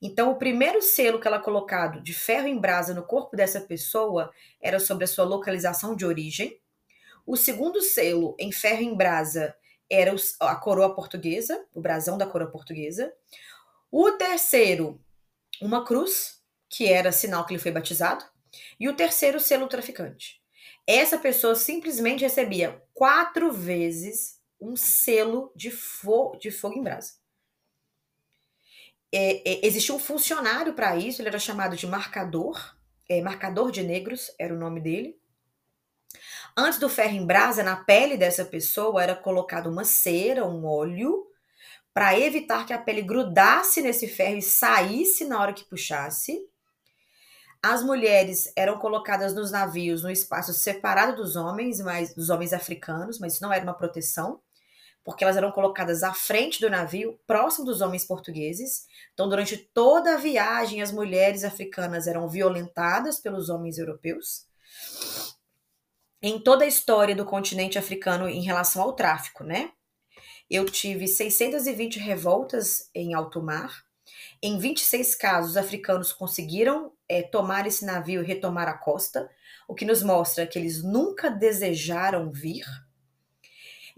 Então, 0.00 0.30
o 0.30 0.36
primeiro 0.36 0.80
selo 0.80 1.18
que 1.18 1.26
ela 1.26 1.40
colocado 1.40 2.00
de 2.02 2.14
ferro 2.14 2.46
em 2.46 2.58
brasa 2.58 2.94
no 2.94 3.02
corpo 3.02 3.36
dessa 3.36 3.60
pessoa 3.60 4.30
era 4.60 4.78
sobre 4.78 5.04
a 5.04 5.08
sua 5.08 5.24
localização 5.24 5.96
de 5.96 6.06
origem. 6.06 6.60
O 7.26 7.36
segundo 7.36 7.80
selo 7.80 8.36
em 8.38 8.52
ferro 8.52 8.82
em 8.82 8.94
brasa 8.94 9.54
era 9.90 10.14
a 10.40 10.54
coroa 10.54 10.94
portuguesa, 10.94 11.66
o 11.74 11.80
brasão 11.80 12.16
da 12.16 12.26
coroa 12.26 12.50
portuguesa. 12.50 13.12
O 13.90 14.12
terceiro, 14.12 15.00
uma 15.60 15.84
cruz, 15.84 16.42
que 16.68 16.86
era 16.86 17.10
sinal 17.10 17.44
que 17.44 17.54
ele 17.54 17.62
foi 17.62 17.72
batizado. 17.72 18.24
E 18.78 18.88
o 18.88 18.94
terceiro, 18.94 19.40
selo 19.40 19.66
traficante. 19.66 20.40
Essa 20.86 21.18
pessoa 21.18 21.54
simplesmente 21.54 22.22
recebia 22.22 22.82
quatro 22.94 23.52
vezes 23.52 24.37
um 24.60 24.76
selo 24.76 25.52
de, 25.54 25.70
fo 25.70 26.36
de 26.38 26.50
fogo 26.50 26.78
em 26.78 26.82
brasa. 26.82 27.12
É, 29.12 29.50
é, 29.50 29.66
existia 29.66 29.94
um 29.94 29.98
funcionário 29.98 30.74
para 30.74 30.96
isso, 30.96 31.22
ele 31.22 31.28
era 31.28 31.38
chamado 31.38 31.76
de 31.76 31.86
marcador, 31.86 32.76
é, 33.08 33.22
marcador 33.22 33.70
de 33.70 33.82
negros 33.82 34.30
era 34.38 34.52
o 34.52 34.58
nome 34.58 34.80
dele. 34.80 35.18
Antes 36.56 36.78
do 36.78 36.88
ferro 36.88 37.14
em 37.14 37.24
brasa, 37.24 37.62
na 37.62 37.76
pele 37.76 38.16
dessa 38.16 38.44
pessoa 38.44 39.02
era 39.02 39.14
colocado 39.14 39.70
uma 39.70 39.84
cera, 39.84 40.44
um 40.44 40.66
óleo, 40.66 41.26
para 41.94 42.18
evitar 42.18 42.66
que 42.66 42.72
a 42.72 42.78
pele 42.78 43.02
grudasse 43.02 43.80
nesse 43.80 44.06
ferro 44.06 44.36
e 44.36 44.42
saísse 44.42 45.24
na 45.24 45.40
hora 45.40 45.52
que 45.52 45.64
puxasse. 45.64 46.46
As 47.62 47.82
mulheres 47.82 48.52
eram 48.54 48.78
colocadas 48.78 49.34
nos 49.34 49.50
navios 49.50 50.02
no 50.02 50.10
espaço 50.10 50.52
separado 50.52 51.16
dos 51.16 51.34
homens, 51.34 51.80
mas 51.80 52.14
dos 52.14 52.30
homens 52.30 52.52
africanos, 52.52 53.18
mas 53.18 53.34
isso 53.34 53.42
não 53.42 53.52
era 53.52 53.64
uma 53.64 53.74
proteção, 53.74 54.40
porque 55.08 55.24
elas 55.24 55.38
eram 55.38 55.50
colocadas 55.50 56.02
à 56.02 56.12
frente 56.12 56.60
do 56.60 56.68
navio, 56.68 57.18
próximo 57.26 57.64
dos 57.64 57.80
homens 57.80 58.04
portugueses. 58.04 58.84
Então, 59.14 59.26
durante 59.26 59.56
toda 59.56 60.12
a 60.12 60.16
viagem, 60.18 60.82
as 60.82 60.92
mulheres 60.92 61.44
africanas 61.44 62.06
eram 62.06 62.28
violentadas 62.28 63.18
pelos 63.18 63.48
homens 63.48 63.78
europeus. 63.78 64.46
Em 66.20 66.38
toda 66.38 66.62
a 66.66 66.68
história 66.68 67.16
do 67.16 67.24
continente 67.24 67.78
africano 67.78 68.28
em 68.28 68.42
relação 68.42 68.82
ao 68.82 68.92
tráfico, 68.92 69.42
né? 69.44 69.70
Eu 70.50 70.66
tive 70.66 71.08
620 71.08 71.98
revoltas 71.98 72.90
em 72.94 73.14
alto 73.14 73.42
mar. 73.42 73.82
Em 74.42 74.58
26 74.58 75.14
casos, 75.14 75.52
os 75.52 75.56
africanos 75.56 76.12
conseguiram 76.12 76.92
é, 77.08 77.22
tomar 77.22 77.66
esse 77.66 77.82
navio 77.86 78.22
e 78.22 78.26
retomar 78.26 78.68
a 78.68 78.76
costa, 78.76 79.26
o 79.66 79.74
que 79.74 79.86
nos 79.86 80.02
mostra 80.02 80.46
que 80.46 80.58
eles 80.58 80.84
nunca 80.84 81.30
desejaram 81.30 82.30
vir. 82.30 82.66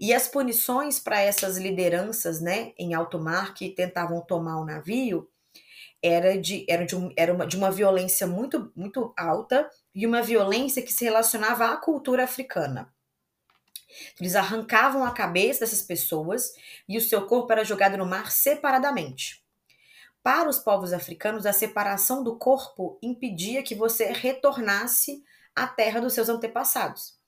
E 0.01 0.15
as 0.15 0.27
punições 0.27 0.99
para 0.99 1.21
essas 1.21 1.57
lideranças 1.57 2.41
né, 2.41 2.73
em 2.75 2.95
alto 2.95 3.19
mar 3.19 3.53
que 3.53 3.69
tentavam 3.69 4.19
tomar 4.19 4.59
o 4.59 4.65
navio 4.65 5.29
era 6.01 6.35
de, 6.41 6.65
era 6.67 6.87
de, 6.87 6.95
um, 6.95 7.13
era 7.15 7.31
uma, 7.31 7.45
de 7.45 7.55
uma 7.55 7.69
violência 7.69 8.25
muito, 8.25 8.73
muito 8.75 9.13
alta 9.15 9.69
e 9.93 10.07
uma 10.07 10.23
violência 10.23 10.81
que 10.81 10.91
se 10.91 11.03
relacionava 11.05 11.67
à 11.67 11.77
cultura 11.77 12.23
africana. 12.23 12.91
Eles 14.19 14.35
arrancavam 14.35 15.05
a 15.05 15.11
cabeça 15.11 15.59
dessas 15.59 15.83
pessoas 15.83 16.55
e 16.89 16.97
o 16.97 17.01
seu 17.01 17.27
corpo 17.27 17.51
era 17.51 17.63
jogado 17.63 17.95
no 17.95 18.05
mar 18.05 18.31
separadamente. 18.31 19.45
Para 20.23 20.49
os 20.49 20.57
povos 20.57 20.93
africanos, 20.93 21.45
a 21.45 21.53
separação 21.53 22.23
do 22.23 22.39
corpo 22.39 22.97
impedia 23.03 23.61
que 23.61 23.75
você 23.75 24.05
retornasse 24.05 25.23
à 25.55 25.67
terra 25.67 25.99
dos 25.99 26.13
seus 26.13 26.27
antepassados. 26.27 27.20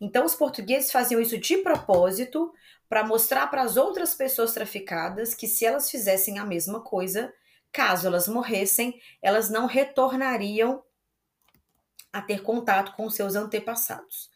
Então, 0.00 0.24
os 0.24 0.34
portugueses 0.34 0.90
faziam 0.90 1.20
isso 1.20 1.38
de 1.38 1.58
propósito 1.58 2.52
para 2.88 3.04
mostrar 3.04 3.46
para 3.46 3.62
as 3.62 3.76
outras 3.76 4.14
pessoas 4.14 4.52
traficadas 4.52 5.34
que 5.34 5.46
se 5.46 5.64
elas 5.64 5.90
fizessem 5.90 6.38
a 6.38 6.44
mesma 6.44 6.80
coisa, 6.80 7.32
caso 7.72 8.06
elas 8.06 8.28
morressem, 8.28 9.00
elas 9.22 9.48
não 9.48 9.66
retornariam 9.66 10.82
a 12.12 12.20
ter 12.20 12.42
contato 12.42 12.94
com 12.94 13.08
seus 13.08 13.34
antepassados. 13.34 14.30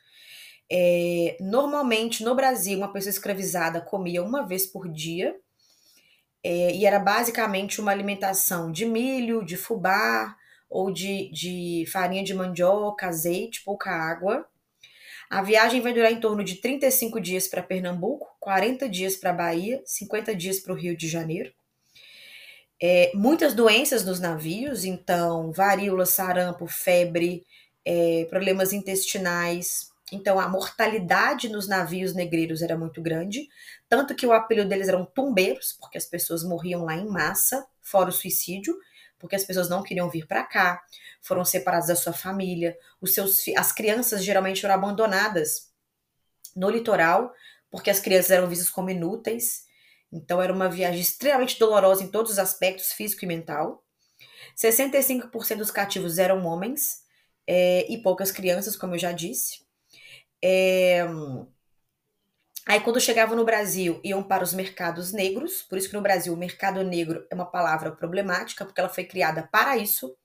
É, 0.71 1.37
normalmente, 1.39 2.25
no 2.25 2.35
Brasil, 2.35 2.79
uma 2.79 2.93
pessoa 2.93 3.11
escravizada 3.11 3.81
comia 3.81 4.23
uma 4.23 4.47
vez 4.47 4.67
por 4.67 4.89
dia, 4.89 5.39
é, 6.43 6.75
e 6.75 6.87
era 6.87 6.99
basicamente 6.99 7.81
uma 7.81 7.91
alimentação 7.91 8.73
de 8.73 8.87
milho, 8.87 9.45
de 9.45 9.57
fubá, 9.57 10.37
ou 10.69 10.91
de, 10.91 11.31
de 11.31 11.85
farinha 11.91 12.25
de 12.25 12.35
mandioca, 12.35 13.09
azeite, 13.09 13.63
pouca 13.65 13.91
água. 13.91 14.47
A 15.29 15.43
viagem 15.43 15.81
vai 15.81 15.93
durar 15.93 16.13
em 16.13 16.21
torno 16.21 16.45
de 16.45 16.57
35 16.57 17.21
dias 17.21 17.49
para 17.49 17.63
Pernambuco, 17.63 18.29
40 18.41 18.89
dias 18.89 19.17
para 19.17 19.33
Bahia, 19.33 19.83
50 19.85 20.35
dias 20.35 20.61
para 20.61 20.73
o 20.73 20.77
Rio 20.77 20.97
de 20.97 21.09
Janeiro. 21.09 21.53
É, 22.81 23.11
muitas 23.15 23.55
doenças 23.55 24.05
nos 24.05 24.21
navios, 24.21 24.85
então 24.85 25.51
varíola, 25.51 26.05
sarampo, 26.07 26.67
febre, 26.67 27.45
é, 27.85 28.27
problemas 28.29 28.73
intestinais. 28.73 29.91
Então 30.13 30.39
a 30.39 30.49
mortalidade 30.49 31.49
nos 31.49 31.67
navios 31.67 32.15
negreiros 32.15 32.63
era 32.63 32.79
muito 32.79 33.03
grande, 33.03 33.49
tanto 33.89 34.15
que 34.15 34.27
o 34.27 34.33
apelido 34.33 34.69
deles 34.69 34.89
eram 34.89 35.05
tumbeiros, 35.05 35.77
porque 35.81 35.99
as 35.99 36.07
pessoas 36.07 36.45
morriam 36.45 36.85
lá 36.85 36.95
em 36.95 37.07
massa, 37.07 37.67
fora 37.83 38.11
o 38.11 38.13
suicídio, 38.13 38.77
porque 39.19 39.37
as 39.37 39.45
pessoas 39.45 39.69
não 39.69 39.83
queriam 39.83 40.09
vir 40.09 40.27
para 40.27 40.45
cá, 40.45 40.83
foram 41.21 41.45
separadas 41.45 41.89
da 41.89 41.97
sua 41.97 42.13
família, 42.13 42.77
os 43.01 43.15
seus 43.15 43.43
as 43.57 43.73
crianças 43.73 44.25
geralmente 44.25 44.65
eram 44.65 44.75
abandonadas 44.75 45.73
no 46.55 46.71
litoral, 46.71 47.33
porque 47.71 47.91
as 47.91 48.01
crianças 48.01 48.31
eram 48.31 48.49
vistas 48.49 48.71
como 48.71 48.91
inúteis. 48.91 49.67
Então 50.13 50.41
era 50.41 50.53
uma 50.53 50.69
viagem 50.69 51.01
extremamente 51.01 51.59
dolorosa 51.59 52.03
em 52.03 52.09
todos 52.09 52.33
os 52.33 52.39
aspectos, 52.39 52.93
físico 52.93 53.25
e 53.25 53.29
mental. 53.29 53.85
65% 54.57 55.57
dos 55.59 55.71
cativos 55.71 56.19
eram 56.19 56.45
homens 56.47 57.03
é, 57.47 57.91
e 57.93 58.03
poucas 58.03 58.31
crianças, 58.31 58.77
como 58.77 58.95
eu 58.95 58.99
já 58.99 59.13
disse. 59.13 59.65
É, 60.43 61.05
Aí, 62.69 62.81
quando 62.81 63.01
chegavam 63.01 63.37
no 63.37 63.45
Brasil, 63.45 64.01
iam 64.03 64.23
para 64.25 64.43
os 64.43 64.53
mercados 64.53 65.13
negros, 65.13 65.63
por 65.63 65.79
isso 65.79 65.89
que 65.89 65.95
no 65.95 66.03
Brasil 66.03 66.35
o 66.35 66.37
mercado 66.37 66.83
negro 66.83 67.25
é 67.31 67.35
uma 67.35 67.47
palavra 67.47 67.93
problemática, 67.93 68.65
porque 68.65 68.81
ela 68.81 68.89
foi 68.89 69.05
criada 69.05 69.49
para 69.53 69.77
isso. 69.77 70.17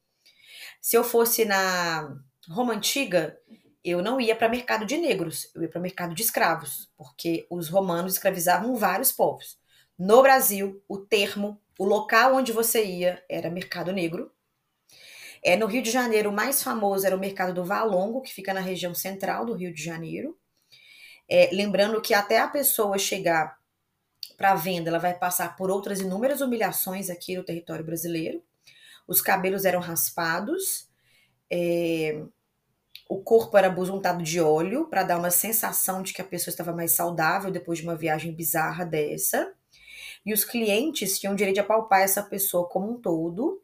Se 0.81 0.97
eu 0.97 1.03
fosse 1.03 1.45
na 1.45 2.17
Roma 2.49 2.73
Antiga, 2.73 3.37
eu 3.83 4.01
não 4.01 4.19
ia 4.19 4.35
para 4.35 4.49
mercado 4.49 4.85
de 4.85 4.97
negros, 4.97 5.51
eu 5.53 5.61
ia 5.61 5.69
para 5.69 5.79
mercado 5.79 6.15
de 6.15 6.23
escravos, 6.23 6.91
porque 6.97 7.45
os 7.47 7.69
romanos 7.69 8.13
escravizavam 8.13 8.75
vários 8.75 9.11
povos. 9.11 9.59
No 9.97 10.23
Brasil, 10.23 10.83
o 10.89 10.97
termo, 10.97 11.61
o 11.77 11.85
local 11.85 12.35
onde 12.35 12.51
você 12.51 12.83
ia 12.83 13.23
era 13.29 13.51
mercado 13.51 13.91
negro. 13.93 14.31
É, 15.43 15.55
no 15.55 15.67
Rio 15.67 15.83
de 15.83 15.91
Janeiro, 15.91 16.31
o 16.31 16.33
mais 16.33 16.63
famoso 16.63 17.05
era 17.05 17.15
o 17.15 17.19
mercado 17.19 17.53
do 17.53 17.63
Valongo, 17.63 18.21
que 18.21 18.33
fica 18.33 18.51
na 18.51 18.61
região 18.61 18.95
central 18.95 19.45
do 19.45 19.53
Rio 19.53 19.71
de 19.71 19.83
Janeiro. 19.83 20.35
É, 21.33 21.49
lembrando 21.53 22.01
que 22.01 22.13
até 22.13 22.39
a 22.39 22.47
pessoa 22.49 22.97
chegar 22.97 23.57
para 24.35 24.53
venda, 24.53 24.89
ela 24.89 24.99
vai 24.99 25.17
passar 25.17 25.55
por 25.55 25.71
outras 25.71 26.01
inúmeras 26.01 26.41
humilhações 26.41 27.09
aqui 27.09 27.37
no 27.37 27.43
território 27.43 27.85
brasileiro. 27.85 28.43
Os 29.07 29.21
cabelos 29.21 29.63
eram 29.63 29.79
raspados, 29.79 30.89
é, 31.49 32.21
o 33.07 33.23
corpo 33.23 33.57
era 33.57 33.69
busuntado 33.69 34.21
de 34.21 34.41
óleo 34.41 34.87
para 34.89 35.03
dar 35.03 35.17
uma 35.17 35.31
sensação 35.31 36.03
de 36.03 36.11
que 36.11 36.21
a 36.21 36.25
pessoa 36.25 36.51
estava 36.51 36.73
mais 36.73 36.91
saudável 36.91 37.49
depois 37.49 37.79
de 37.79 37.85
uma 37.85 37.95
viagem 37.95 38.33
bizarra 38.33 38.83
dessa. 38.83 39.53
E 40.25 40.33
os 40.33 40.43
clientes 40.43 41.17
tinham 41.17 41.33
o 41.33 41.37
direito 41.37 41.55
de 41.55 41.61
apalpar 41.61 42.01
essa 42.01 42.21
pessoa 42.21 42.67
como 42.67 42.91
um 42.91 42.99
todo. 42.99 43.63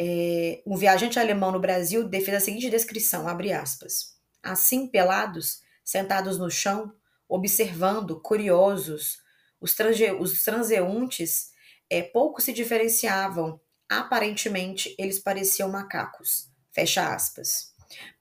É, 0.00 0.62
um 0.66 0.76
viajante 0.76 1.18
alemão 1.18 1.52
no 1.52 1.60
Brasil 1.60 2.08
fez 2.10 2.28
a 2.30 2.40
seguinte 2.40 2.70
descrição, 2.70 3.28
abre 3.28 3.52
aspas. 3.52 4.14
Assim, 4.42 4.86
pelados, 4.86 5.63
sentados 5.84 6.38
no 6.38 6.50
chão, 6.50 6.92
observando, 7.28 8.20
curiosos. 8.20 9.18
Os, 9.60 9.74
transe 9.74 10.10
os 10.12 10.42
transeuntes 10.42 11.50
é, 11.90 12.02
pouco 12.02 12.40
se 12.40 12.52
diferenciavam. 12.52 13.60
Aparentemente, 13.88 14.94
eles 14.98 15.18
pareciam 15.18 15.70
macacos. 15.70 16.50
Fecha 16.72 17.14
aspas. 17.14 17.72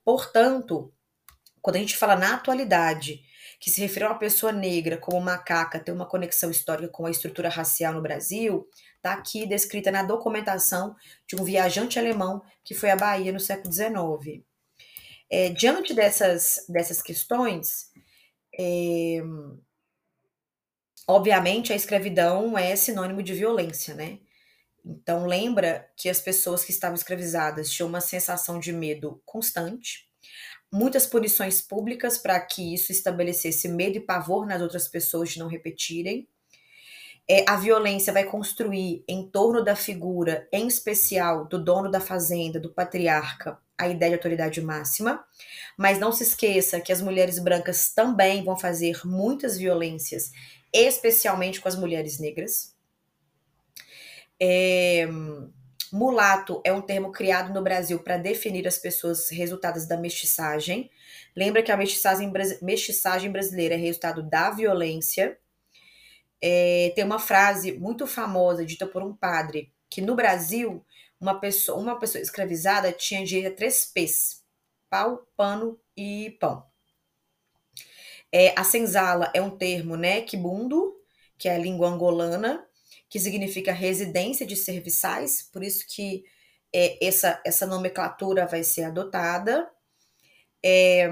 Portanto, 0.03 0.93
quando 1.61 1.77
a 1.77 1.79
gente 1.79 1.95
fala 1.95 2.15
na 2.15 2.35
atualidade 2.35 3.23
que 3.59 3.71
se 3.71 3.79
refere 3.79 4.03
a 4.03 4.09
uma 4.09 4.19
pessoa 4.19 4.51
negra 4.51 4.97
como 4.97 5.21
macaca 5.21 5.79
ter 5.79 5.93
uma 5.93 6.05
conexão 6.05 6.51
histórica 6.51 6.89
com 6.89 7.05
a 7.05 7.11
estrutura 7.11 7.47
racial 7.47 7.93
no 7.93 8.01
Brasil, 8.01 8.67
está 8.97 9.13
aqui 9.13 9.47
descrita 9.47 9.89
na 9.89 10.03
documentação 10.03 10.93
de 11.25 11.37
um 11.37 11.45
viajante 11.45 11.97
alemão 11.97 12.43
que 12.61 12.75
foi 12.75 12.89
à 12.89 12.95
Bahia 12.97 13.31
no 13.31 13.39
século 13.39 13.73
XIX. 13.73 14.43
É, 15.35 15.49
diante 15.49 15.95
dessas, 15.95 16.63
dessas 16.69 17.01
questões, 17.01 17.89
é, 18.55 19.19
obviamente 21.07 21.73
a 21.73 21.75
escravidão 21.75 22.55
é 22.55 22.75
sinônimo 22.75 23.23
de 23.23 23.33
violência, 23.33 23.95
né? 23.95 24.19
Então 24.85 25.25
lembra 25.25 25.89
que 25.97 26.07
as 26.07 26.21
pessoas 26.21 26.63
que 26.63 26.69
estavam 26.69 26.93
escravizadas 26.93 27.71
tinham 27.71 27.89
uma 27.89 27.99
sensação 27.99 28.59
de 28.59 28.71
medo 28.71 29.23
constante, 29.25 30.07
muitas 30.71 31.07
punições 31.07 31.63
públicas 31.63 32.15
para 32.19 32.39
que 32.39 32.71
isso 32.71 32.91
estabelecesse 32.91 33.67
medo 33.67 33.97
e 33.97 34.05
pavor 34.05 34.45
nas 34.45 34.61
outras 34.61 34.87
pessoas 34.87 35.31
de 35.31 35.39
não 35.39 35.47
repetirem. 35.47 36.27
É, 37.27 37.43
a 37.49 37.55
violência 37.55 38.13
vai 38.13 38.25
construir 38.25 39.03
em 39.07 39.27
torno 39.27 39.63
da 39.63 39.75
figura, 39.75 40.47
em 40.51 40.67
especial 40.67 41.47
do 41.47 41.57
dono 41.57 41.89
da 41.89 41.99
fazenda, 41.99 42.59
do 42.59 42.71
patriarca, 42.71 43.62
a 43.77 43.87
ideia 43.87 44.11
de 44.11 44.15
autoridade 44.15 44.61
máxima, 44.61 45.23
mas 45.77 45.99
não 45.99 46.11
se 46.11 46.23
esqueça 46.23 46.79
que 46.79 46.91
as 46.91 47.01
mulheres 47.01 47.39
brancas 47.39 47.93
também 47.93 48.43
vão 48.43 48.57
fazer 48.57 49.01
muitas 49.05 49.57
violências, 49.57 50.31
especialmente 50.71 51.59
com 51.59 51.67
as 51.67 51.75
mulheres 51.75 52.19
negras. 52.19 52.73
É, 54.39 55.07
mulato 55.91 56.61
é 56.65 56.73
um 56.73 56.81
termo 56.81 57.11
criado 57.11 57.53
no 57.53 57.61
Brasil 57.61 57.99
para 57.99 58.17
definir 58.17 58.67
as 58.67 58.77
pessoas 58.77 59.29
resultadas 59.29 59.87
da 59.87 59.97
mestiçagem. 59.97 60.89
Lembra 61.35 61.61
que 61.61 61.71
a 61.71 61.77
mestiçagem, 61.77 62.31
mestiçagem 62.61 63.31
brasileira 63.31 63.75
é 63.75 63.77
resultado 63.77 64.23
da 64.23 64.49
violência. 64.49 65.37
É, 66.41 66.91
tem 66.95 67.03
uma 67.03 67.19
frase 67.19 67.73
muito 67.73 68.05
famosa 68.05 68.65
dita 68.65 68.85
por 68.85 69.01
um 69.01 69.15
padre 69.15 69.71
que 69.89 70.01
no 70.01 70.15
Brasil 70.15 70.83
uma 71.23 71.39
pessoa, 71.39 71.79
uma 71.79 71.97
pessoa 71.97 72.21
escravizada 72.21 72.91
tinha 72.91 73.23
direito 73.23 73.53
a 73.53 73.55
três 73.55 73.85
P's: 73.85 74.43
pau, 74.89 75.25
pano 75.37 75.79
e 75.95 76.35
pão. 76.37 76.65
É, 78.29 78.53
a 78.59 78.63
senzala 78.63 79.31
é 79.33 79.41
um 79.41 79.57
termo, 79.57 79.95
né, 79.95 80.21
quibundo, 80.21 80.93
que 81.37 81.47
é 81.47 81.55
a 81.55 81.57
língua 81.57 81.87
angolana, 81.87 82.67
que 83.07 83.19
significa 83.19 83.71
residência 83.71 84.45
de 84.45 84.55
serviçais, 84.55 85.43
por 85.43 85.63
isso 85.63 85.85
que 85.87 86.25
é, 86.75 87.05
essa, 87.05 87.41
essa 87.45 87.65
nomenclatura 87.65 88.45
vai 88.45 88.63
ser 88.63 88.83
adotada. 88.83 89.69
É, 90.65 91.07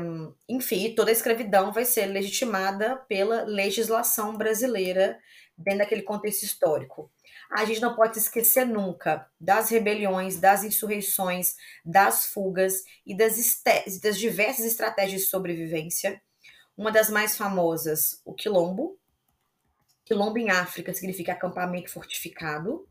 enfim, 0.50 0.94
toda 0.96 1.12
a 1.12 1.14
escravidão 1.14 1.72
vai 1.72 1.86
ser 1.86 2.08
legitimada 2.08 2.98
pela 3.08 3.44
legislação 3.44 4.36
brasileira 4.36 5.18
dentro 5.58 5.80
daquele 5.80 6.02
contexto 6.02 6.44
histórico. 6.44 7.12
A 7.52 7.66
gente 7.66 7.82
não 7.82 7.94
pode 7.94 8.18
esquecer 8.18 8.66
nunca 8.66 9.30
das 9.38 9.70
rebeliões, 9.70 10.40
das 10.40 10.64
insurreições, 10.64 11.58
das 11.84 12.26
fugas 12.28 12.84
e 13.06 13.16
das, 13.16 13.36
das 14.02 14.18
diversas 14.18 14.66
estratégias 14.66 15.24
de 15.24 15.28
sobrevivência. 15.28 16.22
Uma 16.78 16.94
das 16.94 17.10
mais 17.10 17.36
famosas, 17.36 18.22
o 18.24 18.34
quilombo. 18.34 18.98
Quilombo 20.06 20.38
em 20.38 20.50
África 20.50 20.94
significa 20.94 21.34
acampamento 21.34 21.92
fortificado. 21.92 22.88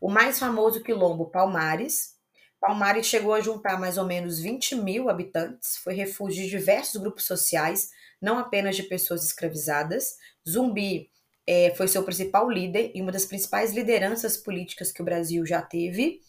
O 0.00 0.08
mais 0.08 0.38
famoso 0.38 0.80
quilombo, 0.82 1.30
Palmares. 1.30 2.16
Palmares 2.60 3.06
chegou 3.06 3.34
a 3.34 3.40
juntar 3.40 3.80
mais 3.80 3.98
ou 3.98 4.04
menos 4.04 4.38
20 4.38 4.76
mil 4.76 5.08
habitantes, 5.08 5.76
foi 5.76 5.94
refúgio 5.94 6.42
de 6.42 6.50
diversos 6.50 7.00
grupos 7.00 7.24
sociais, 7.24 7.90
não 8.20 8.38
apenas 8.38 8.76
de 8.76 8.84
pessoas 8.84 9.24
escravizadas. 9.24 10.16
Zumbi 10.48 11.10
é, 11.50 11.74
foi 11.74 11.88
seu 11.88 12.02
principal 12.02 12.50
líder 12.50 12.92
e 12.94 13.00
uma 13.00 13.10
das 13.10 13.24
principais 13.24 13.72
lideranças 13.72 14.36
políticas 14.36 14.92
que 14.92 15.00
o 15.00 15.04
Brasil 15.04 15.46
já 15.46 15.62
teve. 15.62 16.20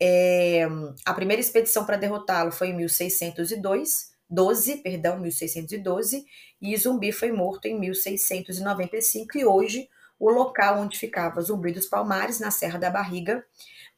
É, 0.00 0.66
a 1.04 1.12
primeira 1.12 1.42
expedição 1.42 1.84
para 1.84 1.98
derrotá-lo 1.98 2.50
foi 2.50 2.68
em 2.68 2.74
1602, 2.74 4.12
12, 4.30 4.78
perdão, 4.78 5.18
1612, 5.18 6.24
e 6.62 6.74
Zumbi 6.78 7.12
foi 7.12 7.30
morto 7.30 7.66
em 7.66 7.78
1695 7.78 9.36
e 9.36 9.44
hoje 9.44 9.90
o 10.18 10.30
local 10.30 10.78
onde 10.78 10.98
ficava 10.98 11.42
Zumbi 11.42 11.70
dos 11.70 11.84
Palmares, 11.84 12.40
na 12.40 12.50
Serra 12.50 12.78
da 12.78 12.88
Barriga, 12.88 13.44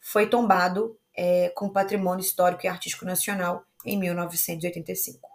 foi 0.01 0.29
tombado 0.29 0.99
é, 1.17 1.51
com 1.51 1.69
Patrimônio 1.69 2.25
Histórico 2.25 2.67
e 2.67 2.69
Artístico 2.69 3.05
Nacional 3.05 3.65
em 3.87 3.97
1985. 3.97 5.32